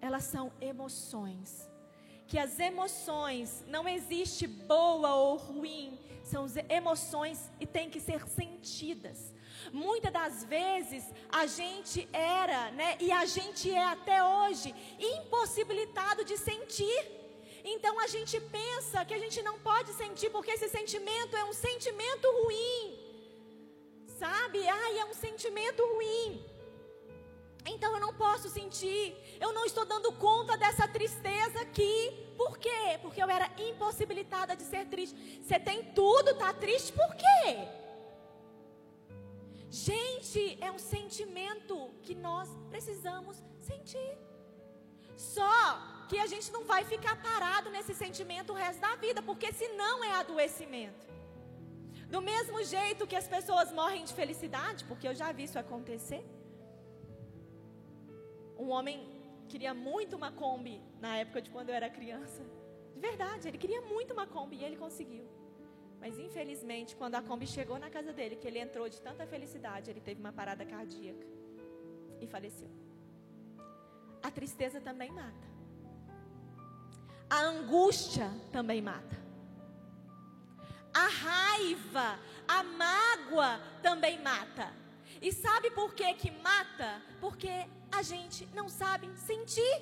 [0.00, 1.68] elas são emoções.
[2.28, 9.34] Que as emoções, não existe boa ou ruim, são emoções e têm que ser sentidas.
[9.72, 16.36] Muitas das vezes a gente era, né, e a gente é até hoje impossibilitado de
[16.36, 17.00] sentir.
[17.64, 21.52] Então a gente pensa que a gente não pode sentir porque esse sentimento é um
[21.52, 23.06] sentimento ruim
[24.18, 24.66] sabe?
[24.68, 26.44] Ai, é um sentimento ruim.
[27.66, 32.12] Então eu não posso sentir, eu não estou dando conta dessa tristeza aqui.
[32.36, 32.98] Por quê?
[33.02, 35.40] Porque eu era impossibilitada de ser triste.
[35.42, 37.85] Você tem tudo, tá triste por quê?
[39.84, 41.74] Gente, é um sentimento
[42.06, 43.36] que nós precisamos
[43.68, 44.12] sentir.
[45.34, 45.56] Só
[46.08, 50.02] que a gente não vai ficar parado nesse sentimento o resto da vida, porque senão
[50.02, 51.04] é adoecimento.
[52.14, 56.24] Do mesmo jeito que as pessoas morrem de felicidade, porque eu já vi isso acontecer.
[58.64, 58.98] Um homem
[59.50, 62.42] queria muito uma Kombi na época de quando eu era criança.
[62.94, 65.35] De verdade, ele queria muito uma Kombi e ele conseguiu.
[66.06, 69.90] Mas infelizmente, quando a Kombi chegou na casa dele, que ele entrou de tanta felicidade,
[69.90, 71.26] ele teve uma parada cardíaca
[72.20, 72.70] e faleceu.
[74.22, 75.46] A tristeza também mata.
[77.28, 79.26] A angústia também mata
[80.96, 84.72] a raiva, a mágoa também mata.
[85.20, 87.02] E sabe por que que mata?
[87.20, 87.54] Porque
[87.92, 89.76] a gente não sabe sentir.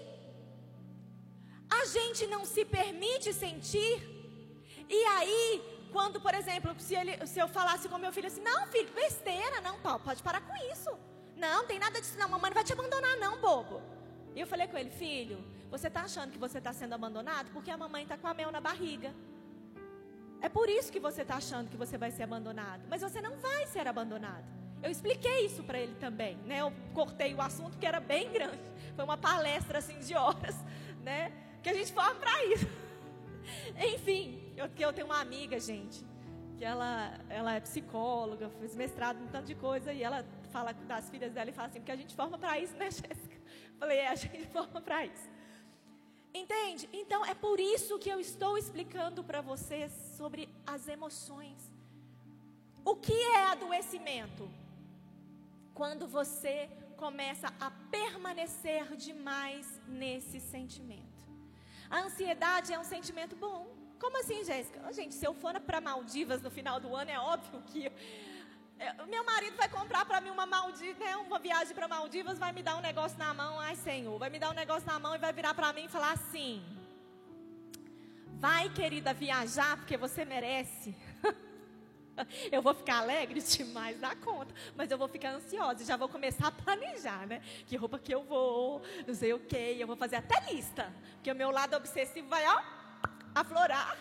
[1.70, 3.94] A gente não se permite sentir.
[4.88, 5.62] E aí,
[5.94, 9.60] quando, por exemplo, se, ele, se eu falasse com meu filho assim, não, filho, besteira,
[9.60, 10.90] não, pode parar com isso.
[11.36, 13.80] Não, tem nada disso, não, mamãe não vai te abandonar, não, bobo.
[14.34, 15.38] E eu falei com ele, filho,
[15.70, 18.50] você está achando que você está sendo abandonado porque a mamãe está com a mel
[18.50, 19.14] na barriga.
[20.42, 22.82] É por isso que você está achando que você vai ser abandonado.
[22.88, 24.44] Mas você não vai ser abandonado.
[24.82, 26.58] Eu expliquei isso para ele também, né?
[26.60, 28.64] Eu cortei o assunto que era bem grande.
[28.96, 30.56] Foi uma palestra assim de horas,
[31.02, 31.32] né?
[31.62, 32.66] Que a gente forma para isso.
[33.94, 36.04] Enfim, eu, eu tenho uma amiga, gente,
[36.56, 40.72] que ela, ela é psicóloga, fez mestrado em um tanto de coisa e ela fala
[40.72, 43.36] das filhas dela e fala assim, porque a gente forma para isso, né, Jéssica?
[43.78, 45.28] Falei, é, a gente forma para isso.
[46.32, 46.88] Entende?
[46.92, 51.72] Então é por isso que eu estou explicando para vocês sobre as emoções.
[52.84, 54.50] O que é adoecimento?
[55.72, 61.24] Quando você começa a permanecer demais nesse sentimento.
[61.90, 63.73] A ansiedade é um sentimento bom.
[64.04, 64.82] Como assim, Jéssica?
[64.86, 67.90] Oh, gente, se eu for para Maldivas no final do ano, é óbvio que
[68.78, 72.52] é, meu marido vai comprar para mim uma Maldiva, né, uma viagem para Maldivas, vai
[72.52, 75.14] me dar um negócio na mão, ai Senhor, vai me dar um negócio na mão
[75.14, 76.62] e vai virar para mim e falar assim:
[78.34, 80.94] Vai, querida, viajar porque você merece.
[82.52, 86.10] eu vou ficar alegre demais da conta, mas eu vou ficar ansiosa e já vou
[86.10, 87.40] começar a planejar, né?
[87.66, 91.32] Que roupa que eu vou, não sei o que, eu vou fazer até lista, porque
[91.32, 92.83] o meu lado obsessivo vai ó,
[93.34, 93.96] aflorar.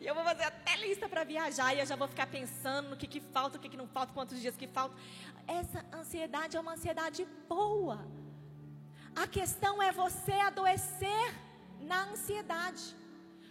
[0.00, 2.96] E eu vou fazer até lista para viajar e eu já vou ficar pensando no
[2.96, 4.98] que, que falta, o que, que não falta, quantos dias que faltam.
[5.46, 7.98] Essa ansiedade é uma ansiedade boa.
[9.14, 11.34] A questão é você adoecer
[11.80, 12.96] na ansiedade.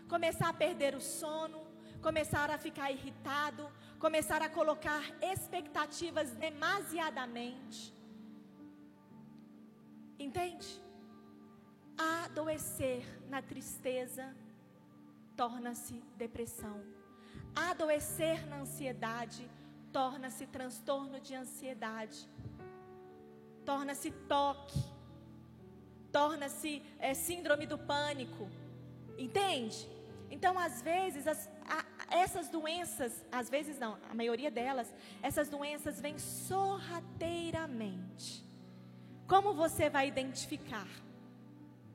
[0.07, 1.65] Começar a perder o sono,
[2.01, 7.93] começar a ficar irritado, começar a colocar expectativas demasiadamente.
[10.17, 10.67] Entende?
[11.97, 14.33] Adoecer na tristeza
[15.37, 16.83] torna-se depressão.
[17.55, 19.49] Adoecer na ansiedade
[19.93, 22.27] torna-se transtorno de ansiedade.
[23.63, 24.83] Torna-se toque.
[26.11, 28.49] Torna-se é, síndrome do pânico.
[29.17, 29.87] Entende?
[30.29, 31.85] Então, às vezes, as, a,
[32.15, 38.45] essas doenças, às vezes não, a maioria delas, essas doenças vêm sorrateiramente.
[39.27, 40.87] Como você vai identificar?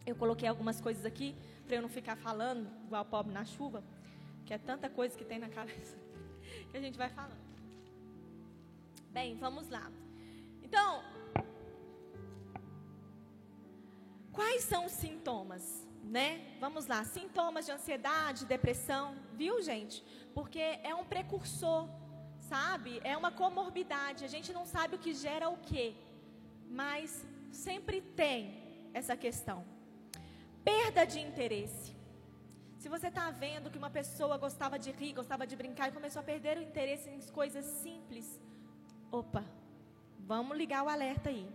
[0.06, 1.36] Eu coloquei algumas coisas aqui
[1.66, 3.82] para eu não ficar falando igual pobre na chuva,
[4.44, 5.96] que é tanta coisa que tem na cabeça
[6.70, 7.42] que a gente vai falando.
[9.10, 9.90] Bem, vamos lá.
[10.62, 11.02] Então,
[14.32, 15.86] quais são os sintomas?
[16.04, 16.56] né?
[16.60, 20.04] Vamos lá, sintomas de ansiedade, depressão, viu, gente?
[20.34, 21.88] Porque é um precursor,
[22.40, 23.00] sabe?
[23.04, 24.24] É uma comorbidade.
[24.24, 25.94] A gente não sabe o que gera o quê,
[26.68, 29.64] mas sempre tem essa questão.
[30.64, 31.94] Perda de interesse.
[32.78, 36.20] Se você está vendo que uma pessoa gostava de rir, gostava de brincar e começou
[36.20, 38.40] a perder o interesse em coisas simples,
[39.10, 39.44] opa,
[40.18, 41.48] vamos ligar o alerta aí.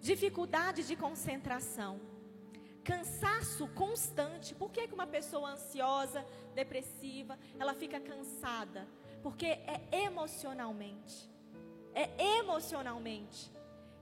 [0.00, 2.00] Dificuldade de concentração
[2.84, 4.54] Cansaço constante.
[4.54, 6.24] Por que, que uma pessoa ansiosa,
[6.54, 8.88] depressiva, ela fica cansada?
[9.22, 11.30] Porque é emocionalmente.
[11.94, 13.50] É emocionalmente.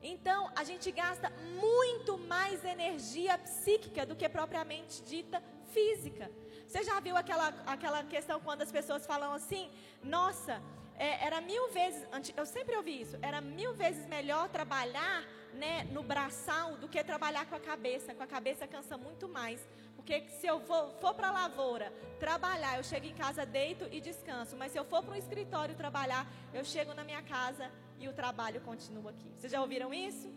[0.03, 5.43] Então, a gente gasta muito mais energia psíquica do que propriamente dita
[5.73, 6.31] física.
[6.67, 9.71] Você já viu aquela, aquela questão quando as pessoas falam assim:
[10.03, 10.63] nossa,
[10.97, 15.25] é, era mil vezes, eu sempre ouvi isso, era mil vezes melhor trabalhar
[15.55, 18.15] né, no braçal do que trabalhar com a cabeça.
[18.15, 19.61] Com a cabeça cansa muito mais.
[19.97, 24.01] Porque se eu for, for para a lavoura trabalhar, eu chego em casa, deito e
[24.01, 24.57] descanso.
[24.57, 27.71] Mas se eu for para um escritório trabalhar, eu chego na minha casa
[28.01, 29.31] e o trabalho continua aqui.
[29.37, 30.29] Vocês já ouviram isso?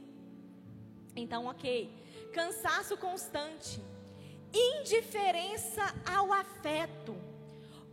[1.15, 1.69] Então, ok.
[2.33, 3.81] Cansaço constante.
[4.53, 7.15] Indiferença ao afeto.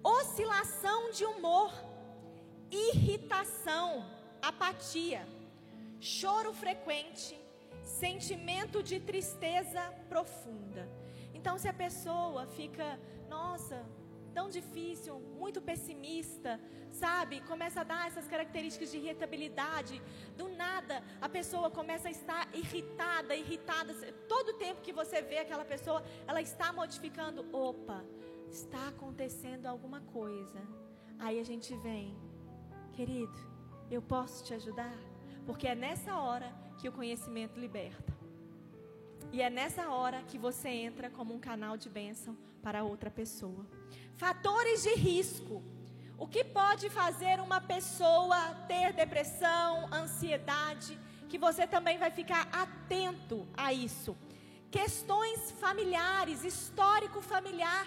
[0.03, 1.73] Oscilação de humor.
[2.71, 4.05] Irritação.
[4.43, 5.27] Apatia
[6.01, 7.39] choro frequente,
[7.85, 10.89] sentimento de tristeza profunda.
[11.35, 12.99] Então, se a pessoa fica,
[13.29, 13.85] nossa,
[14.35, 16.61] tão difícil, muito pessimista,
[16.91, 17.41] sabe?
[17.43, 20.01] Começa a dar essas características de irritabilidade.
[20.37, 23.95] Do nada, a pessoa começa a estar irritada, irritada.
[24.29, 27.47] Todo tempo que você vê aquela pessoa, ela está modificando.
[27.53, 28.05] Opa,
[28.51, 30.61] está acontecendo alguma coisa.
[31.19, 32.17] Aí a gente vem,
[32.93, 33.39] querido,
[33.91, 34.97] eu posso te ajudar?
[35.47, 38.13] Porque é nessa hora que o conhecimento liberta.
[39.33, 43.65] E é nessa hora que você entra como um canal de bênção para outra pessoa.
[44.21, 45.63] Fatores de risco.
[46.19, 53.49] O que pode fazer uma pessoa ter depressão, ansiedade, que você também vai ficar atento
[53.57, 54.15] a isso.
[54.71, 57.87] Questões familiares, histórico familiar.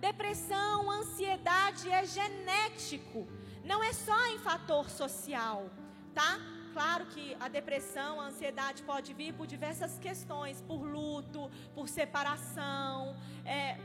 [0.00, 3.28] Depressão, ansiedade é genético,
[3.62, 5.70] não é só em fator social,
[6.14, 6.38] tá?
[6.76, 13.16] claro que a depressão, a ansiedade pode vir por diversas questões, por luto, por separação,
[13.46, 13.78] é,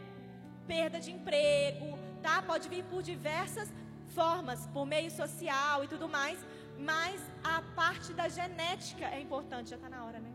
[0.68, 2.41] perda de emprego, tá?
[2.41, 3.70] Pode vir por diversas
[4.14, 6.39] formas, por meio social e tudo mais.
[6.78, 10.32] Mas a parte da genética é importante, já está na hora, né?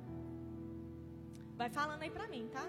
[1.56, 2.64] Vai falando aí para mim, tá?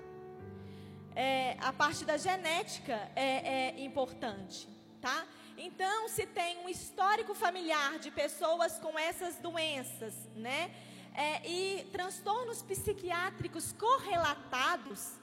[1.16, 4.68] É, a parte da genética é, é importante,
[5.02, 5.26] tá?
[5.58, 10.72] Então, se tem um histórico familiar de pessoas com essas doenças, né?
[11.16, 15.17] É, e transtornos psiquiátricos correlatados,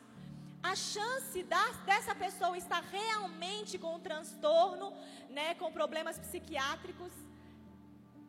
[0.64, 4.94] a chance da, dessa pessoa estar realmente com um transtorno,
[5.28, 7.12] né, com problemas psiquiátricos,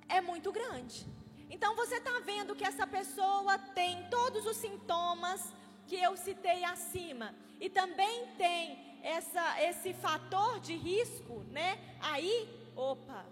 [0.09, 1.07] é muito grande.
[1.49, 5.41] Então você está vendo que essa pessoa tem todos os sintomas
[5.87, 11.79] que eu citei acima e também tem essa, esse fator de risco, né?
[12.01, 13.25] Aí, opa,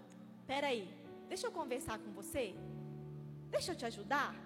[0.46, 0.88] peraí,
[1.28, 2.54] deixa eu conversar com você,
[3.50, 4.43] deixa eu te ajudar.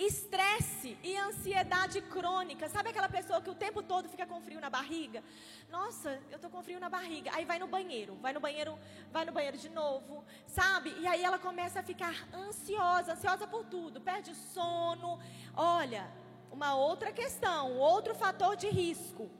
[0.00, 2.66] Estresse e ansiedade crônica.
[2.70, 5.22] Sabe aquela pessoa que o tempo todo fica com frio na barriga?
[5.68, 7.30] Nossa, eu tô com frio na barriga.
[7.34, 8.78] Aí vai no banheiro, vai no banheiro,
[9.12, 10.94] vai no banheiro de novo, sabe?
[10.98, 15.20] E aí ela começa a ficar ansiosa, ansiosa por tudo, perde sono.
[15.54, 16.10] Olha,
[16.50, 19.30] uma outra questão, outro fator de risco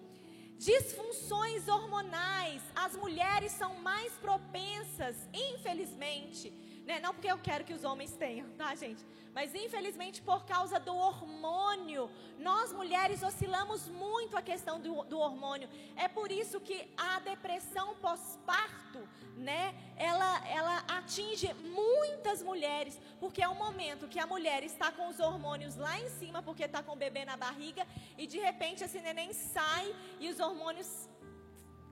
[0.60, 2.60] disfunções hormonais.
[2.76, 6.52] As mulheres são mais propensas, infelizmente,
[6.86, 6.98] né?
[7.00, 9.04] não porque eu quero que os homens tenham, tá, gente?
[9.34, 15.68] Mas infelizmente por causa do hormônio, nós mulheres oscilamos muito a questão do, do hormônio.
[15.96, 19.74] É por isso que a depressão pós-parto, né?
[19.96, 25.20] Ela, ela atinge muitas mulheres, porque é um momento que a mulher está com os
[25.20, 27.86] hormônios lá em cima, porque está com o bebê na barriga,
[28.18, 31.08] e de repente esse neném sai e os hormônios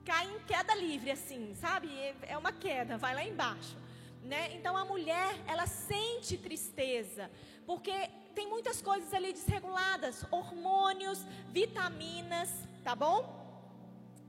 [0.03, 1.89] cai em queda livre, assim, sabe?
[2.23, 3.77] É uma queda, vai lá embaixo.
[4.23, 4.55] Né?
[4.55, 7.31] Então a mulher, ela sente tristeza,
[7.65, 7.93] porque
[8.35, 11.19] tem muitas coisas ali desreguladas, hormônios,
[11.51, 12.49] vitaminas,
[12.83, 13.37] tá bom?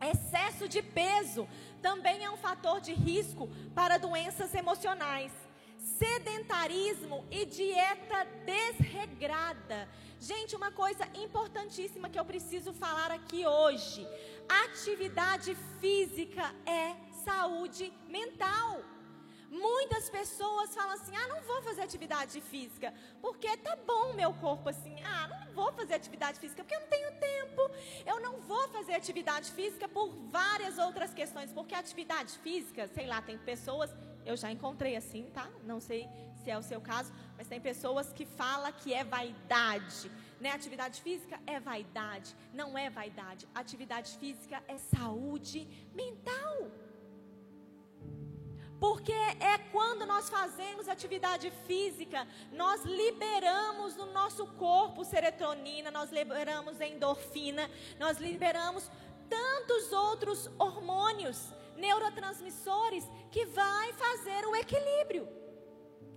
[0.01, 1.47] Excesso de peso
[1.83, 5.33] também é um fator de risco para doenças emocionais.
[5.79, 9.89] Sedentarismo e dieta desregrada.
[10.19, 14.07] Gente, uma coisa importantíssima que eu preciso falar aqui hoje:
[14.49, 18.83] atividade física é saúde mental.
[19.51, 24.69] Muitas pessoas falam assim: ah, não vou fazer atividade física, porque tá bom meu corpo
[24.69, 24.95] assim.
[25.03, 27.71] Ah, não vou fazer atividade física porque eu não tenho tempo.
[28.07, 33.21] Eu não vou fazer atividade física por várias outras questões, porque atividade física, sei lá,
[33.21, 33.91] tem pessoas,
[34.25, 35.49] eu já encontrei assim, tá?
[35.65, 36.09] Não sei
[36.45, 40.11] se é o seu caso, mas tem pessoas que falam que é vaidade.
[40.41, 40.53] Né?
[40.53, 43.49] Atividade física é vaidade, não é vaidade.
[43.55, 46.71] Atividade física é saúde mental.
[48.81, 56.81] Porque é quando nós fazemos atividade física, nós liberamos no nosso corpo serotonina, nós liberamos
[56.81, 58.91] endorfina, nós liberamos
[59.29, 65.29] tantos outros hormônios, neurotransmissores que vai fazer o equilíbrio,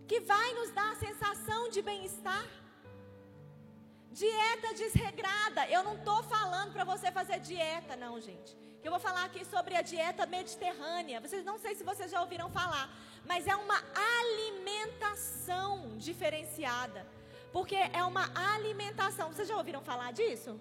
[0.07, 2.47] que vai nos dar a sensação de bem-estar.
[4.09, 8.55] Dieta desregrada, eu não estou falando para você fazer dieta, não, gente
[8.87, 11.21] eu vou falar aqui sobre a dieta mediterrânea.
[11.21, 12.89] Vocês não sei se vocês já ouviram falar,
[13.25, 13.81] mas é uma
[14.19, 17.05] alimentação diferenciada.
[17.51, 19.31] Porque é uma alimentação.
[19.31, 20.59] Vocês já ouviram falar disso?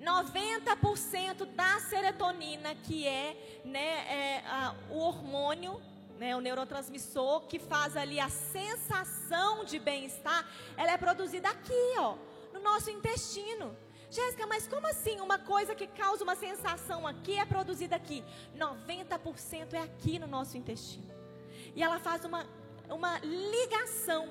[0.00, 5.80] 90% da serotonina, que é, né, é a, o hormônio,
[6.18, 10.46] né, o neurotransmissor que faz ali a sensação de bem-estar,
[10.76, 12.16] ela é produzida aqui, ó,
[12.52, 13.76] no nosso intestino.
[14.10, 15.20] Jéssica, mas como assim?
[15.20, 18.24] Uma coisa que causa uma sensação aqui é produzida aqui.
[18.56, 21.12] 90% é aqui no nosso intestino.
[21.76, 22.46] E ela faz uma,
[22.88, 24.28] uma ligação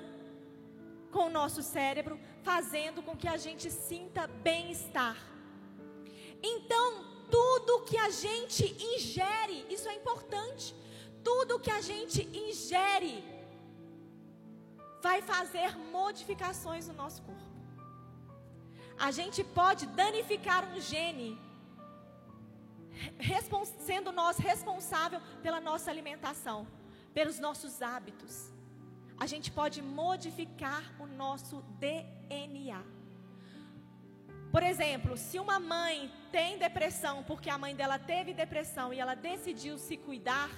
[1.12, 5.16] com o nosso cérebro, fazendo com que a gente sinta bem-estar.
[6.42, 8.64] Então, tudo que a gente
[8.94, 10.74] ingere, isso é importante.
[11.22, 13.24] Tudo que a gente ingere
[15.00, 17.47] vai fazer modificações no nosso corpo
[18.98, 21.38] a gente pode danificar um gene,
[23.86, 26.66] sendo nós responsável pela nossa alimentação,
[27.14, 28.52] pelos nossos hábitos.
[29.18, 32.82] A gente pode modificar o nosso DNA.
[34.50, 39.14] Por exemplo, se uma mãe tem depressão porque a mãe dela teve depressão e ela
[39.14, 40.50] decidiu se cuidar,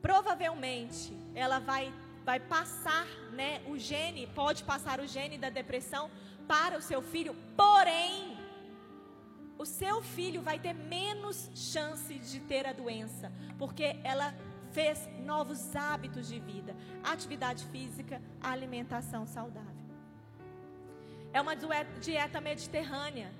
[0.00, 1.92] provavelmente ela vai,
[2.24, 6.10] vai passar, né, o gene, pode passar o gene da depressão
[6.48, 8.38] para o seu filho, porém,
[9.58, 14.34] o seu filho vai ter menos chance de ter a doença, porque ela
[14.72, 16.74] fez novos hábitos de vida,
[17.04, 19.68] atividade física, alimentação saudável.
[21.32, 21.54] É uma
[22.00, 23.30] dieta mediterrânea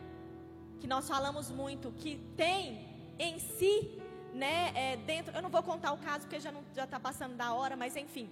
[0.80, 2.86] que nós falamos muito, que tem
[3.18, 4.00] em si,
[4.34, 5.34] né, é, dentro.
[5.34, 8.28] Eu não vou contar o caso porque já já está passando da hora, mas enfim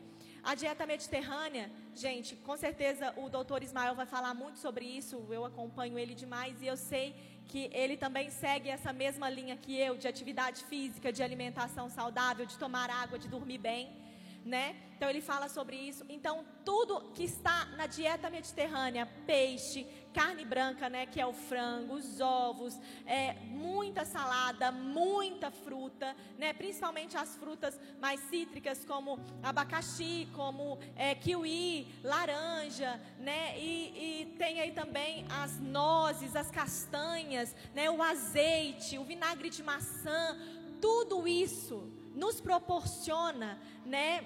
[0.50, 5.26] a dieta mediterrânea, gente, com certeza o doutor Ismael vai falar muito sobre isso.
[5.28, 7.06] Eu acompanho ele demais e eu sei
[7.48, 12.46] que ele também segue essa mesma linha que eu, de atividade física, de alimentação saudável,
[12.46, 14.06] de tomar água, de dormir bem
[14.46, 14.76] né?
[14.96, 16.04] Então ele fala sobre isso.
[16.08, 19.86] Então tudo que está na dieta mediterrânea, peixe,
[20.16, 26.54] carne branca, né, que é o frango, os ovos, é, muita salada, muita fruta, né,
[26.54, 34.58] principalmente as frutas mais cítricas como abacaxi, como é, kiwi, laranja, né, e, e tem
[34.58, 40.34] aí também as nozes, as castanhas, né, o azeite, o vinagre de maçã,
[40.80, 44.24] tudo isso nos proporciona, né,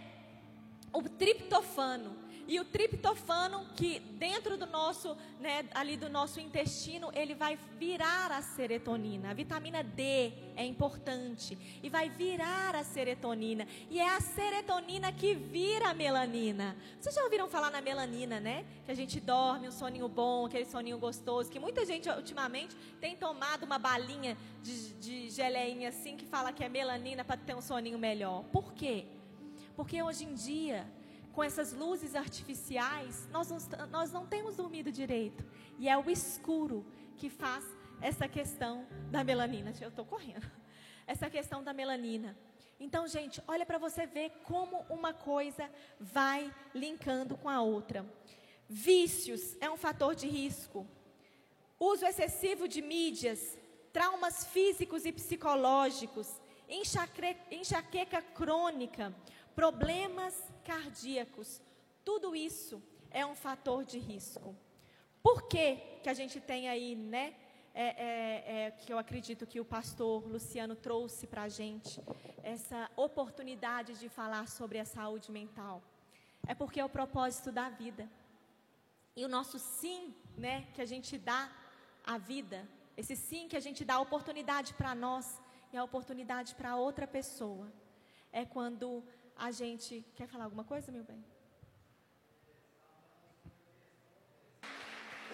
[0.92, 2.19] o triptofano.
[2.50, 8.32] E o triptofano que dentro do nosso, né, ali do nosso intestino, ele vai virar
[8.32, 9.30] a serotonina.
[9.30, 13.68] A vitamina D é importante e vai virar a serotonina.
[13.88, 16.76] E é a serotonina que vira a melanina.
[17.00, 18.64] Vocês já ouviram falar na melanina, né?
[18.84, 21.48] Que a gente dorme, um soninho bom, aquele soninho gostoso.
[21.48, 26.64] Que muita gente ultimamente tem tomado uma balinha de, de geleinha assim que fala que
[26.64, 28.42] é melanina para ter um soninho melhor.
[28.50, 29.06] Por quê?
[29.76, 30.84] Porque hoje em dia,
[31.32, 33.58] com essas luzes artificiais, nós não,
[33.88, 35.44] nós não temos dormido direito.
[35.78, 36.84] E é o escuro
[37.16, 37.64] que faz
[38.00, 39.72] essa questão da melanina.
[39.80, 40.50] Eu estou correndo.
[41.06, 42.38] Essa questão da melanina.
[42.78, 45.68] Então, gente, olha para você ver como uma coisa
[45.98, 48.06] vai linkando com a outra.
[48.68, 50.86] Vícios é um fator de risco.
[51.80, 53.58] Uso excessivo de mídias
[53.92, 56.28] traumas físicos e psicológicos,
[56.70, 59.14] enxaqueca crônica,
[59.54, 61.60] problemas cardíacos.
[62.04, 64.56] Tudo isso é um fator de risco.
[65.22, 67.34] Por que, que a gente tem aí, né?
[67.72, 72.02] É, é, é, que eu acredito que o pastor Luciano trouxe para a gente
[72.42, 75.80] essa oportunidade de falar sobre a saúde mental.
[76.48, 78.10] É porque é o propósito da vida.
[79.14, 81.48] E o nosso sim, né, que a gente dá
[82.04, 85.39] à vida, esse sim que a gente dá oportunidade para nós
[85.72, 87.72] e a oportunidade para outra pessoa,
[88.32, 89.04] é quando
[89.36, 90.04] a gente.
[90.14, 91.24] Quer falar alguma coisa, meu bem?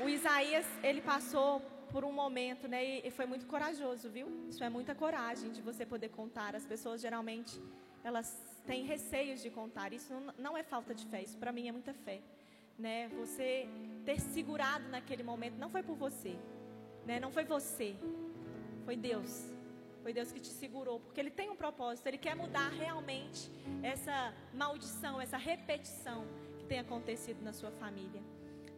[0.03, 1.61] O Isaías, ele passou
[1.91, 4.29] por um momento, né, e foi muito corajoso, viu?
[4.49, 6.55] Isso é muita coragem de você poder contar.
[6.55, 7.59] As pessoas geralmente
[8.05, 8.29] elas
[8.67, 9.93] têm receios de contar.
[9.93, 12.21] Isso não é falta de fé, isso para mim é muita fé,
[12.79, 13.09] né?
[13.09, 13.69] Você
[14.05, 16.37] ter segurado naquele momento não foi por você,
[17.07, 17.19] né?
[17.19, 17.97] Não foi você,
[18.85, 19.56] foi Deus.
[20.07, 23.51] Foi Deus que te segurou, porque Ele tem um propósito, Ele quer mudar realmente
[23.83, 26.25] essa maldição, essa repetição
[26.59, 28.23] que tem acontecido na sua família.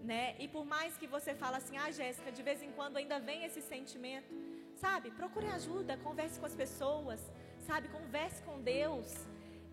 [0.03, 0.37] Né?
[0.39, 3.45] E por mais que você fale assim, ah, Jéssica, de vez em quando ainda vem
[3.45, 4.35] esse sentimento,
[4.77, 5.11] sabe?
[5.11, 7.21] Procure ajuda, converse com as pessoas,
[7.67, 7.89] sabe?
[7.89, 9.13] Converse com Deus.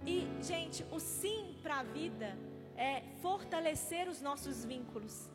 [0.06, 2.38] E, gente, o sim para a vida
[2.76, 5.30] é fortalecer os nossos vínculos.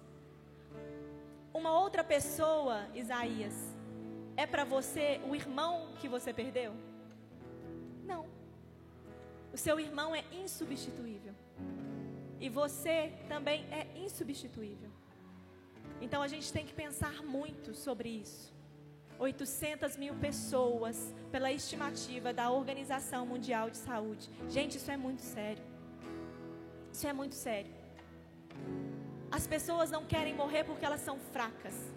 [1.55, 3.80] Uma outra pessoa, Isaías,
[4.41, 6.73] é para você o irmão que você perdeu?
[8.07, 8.25] Não.
[9.53, 11.35] O seu irmão é insubstituível.
[12.41, 14.91] E você também é insubstituível.
[16.01, 18.51] Então a gente tem que pensar muito sobre isso.
[19.19, 24.31] 800 mil pessoas, pela estimativa da Organização Mundial de Saúde.
[24.49, 25.63] Gente, isso é muito sério.
[26.91, 27.71] Isso é muito sério.
[29.31, 31.90] As pessoas não querem morrer porque elas são fracas.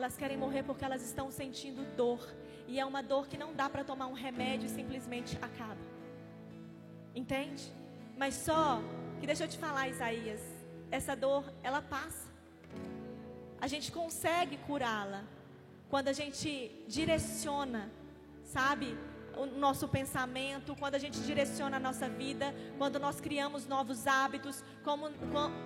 [0.00, 2.26] Elas querem morrer porque elas estão sentindo dor.
[2.66, 5.82] E é uma dor que não dá para tomar um remédio e simplesmente acaba.
[7.14, 7.70] Entende?
[8.16, 8.80] Mas só
[9.18, 10.40] que deixa eu te falar, Isaías,
[10.90, 12.30] essa dor, ela passa.
[13.60, 15.22] A gente consegue curá-la
[15.90, 16.48] quando a gente
[16.88, 17.90] direciona,
[18.42, 18.96] sabe,
[19.36, 24.64] o nosso pensamento, quando a gente direciona a nossa vida, quando nós criamos novos hábitos,
[24.82, 25.10] como,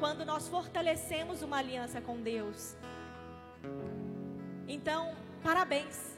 [0.00, 2.76] quando nós fortalecemos uma aliança com Deus.
[4.66, 6.16] Então, parabéns,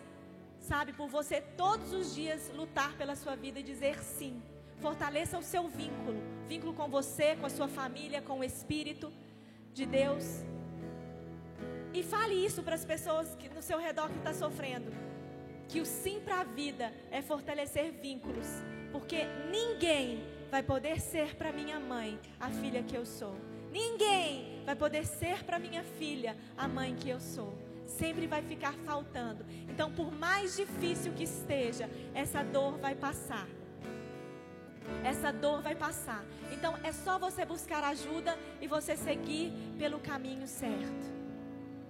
[0.60, 4.40] sabe, por você todos os dias lutar pela sua vida e dizer sim.
[4.78, 9.12] Fortaleça o seu vínculo, vínculo com você, com a sua família, com o Espírito
[9.72, 10.44] de Deus.
[11.92, 14.92] E fale isso para as pessoas que no seu redor que está sofrendo.
[15.68, 18.46] Que o sim para a vida é fortalecer vínculos,
[18.92, 23.34] porque ninguém vai poder ser para minha mãe a filha que eu sou.
[23.72, 28.72] Ninguém vai poder ser para minha filha a mãe que eu sou sempre vai ficar
[28.84, 29.44] faltando.
[29.68, 33.46] Então, por mais difícil que esteja, essa dor vai passar.
[35.02, 36.24] Essa dor vai passar.
[36.52, 41.16] Então, é só você buscar ajuda e você seguir pelo caminho certo.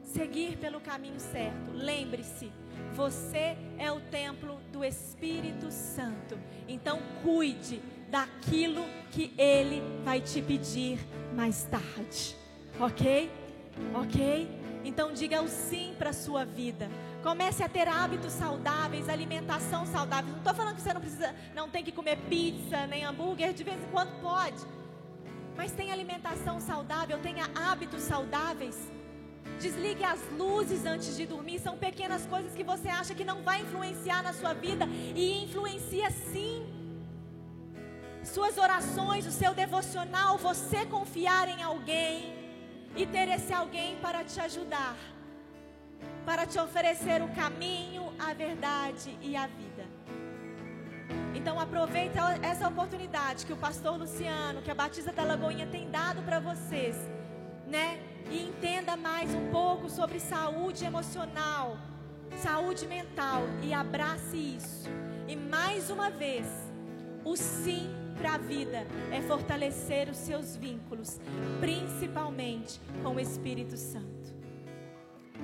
[0.02, 1.72] Seguir pelo caminho certo.
[1.72, 2.50] Lembre-se,
[2.94, 6.38] você é o templo do Espírito Santo.
[6.68, 10.98] Então, cuide daquilo que ele vai te pedir
[11.34, 12.36] mais tarde.
[12.80, 13.30] Ok?
[13.94, 14.48] Ok?
[14.86, 16.88] Então diga o sim para a sua vida.
[17.20, 20.30] Comece a ter hábitos saudáveis, alimentação saudável.
[20.30, 23.64] Não estou falando que você não precisa, não tem que comer pizza nem hambúrguer, de
[23.64, 24.62] vez em quando pode.
[25.56, 28.76] Mas tenha alimentação saudável, tenha hábitos saudáveis.
[29.58, 31.58] Desligue as luzes antes de dormir.
[31.58, 36.12] São pequenas coisas que você acha que não vai influenciar na sua vida e influencia
[36.32, 36.64] sim.
[38.22, 42.35] Suas orações, o seu devocional, você confiar em alguém
[42.96, 44.96] e ter esse alguém para te ajudar,
[46.24, 49.84] para te oferecer o caminho, a verdade e a vida.
[51.34, 56.22] Então aproveita essa oportunidade que o pastor Luciano, que a Batista da Lagoinha tem dado
[56.22, 56.96] para vocês,
[57.66, 58.00] né?
[58.30, 61.76] E entenda mais um pouco sobre saúde emocional,
[62.42, 64.88] saúde mental e abrace isso.
[65.28, 66.46] E mais uma vez,
[67.24, 71.20] o sim para a vida é fortalecer os seus vínculos,
[71.60, 74.34] principalmente com o Espírito Santo.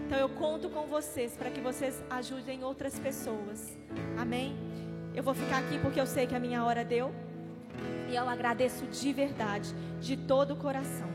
[0.07, 3.79] Então eu conto com vocês para que vocês ajudem outras pessoas.
[4.19, 4.57] Amém?
[5.15, 7.15] Eu vou ficar aqui porque eu sei que a minha hora deu.
[8.11, 11.12] E eu agradeço de verdade, de todo o coração.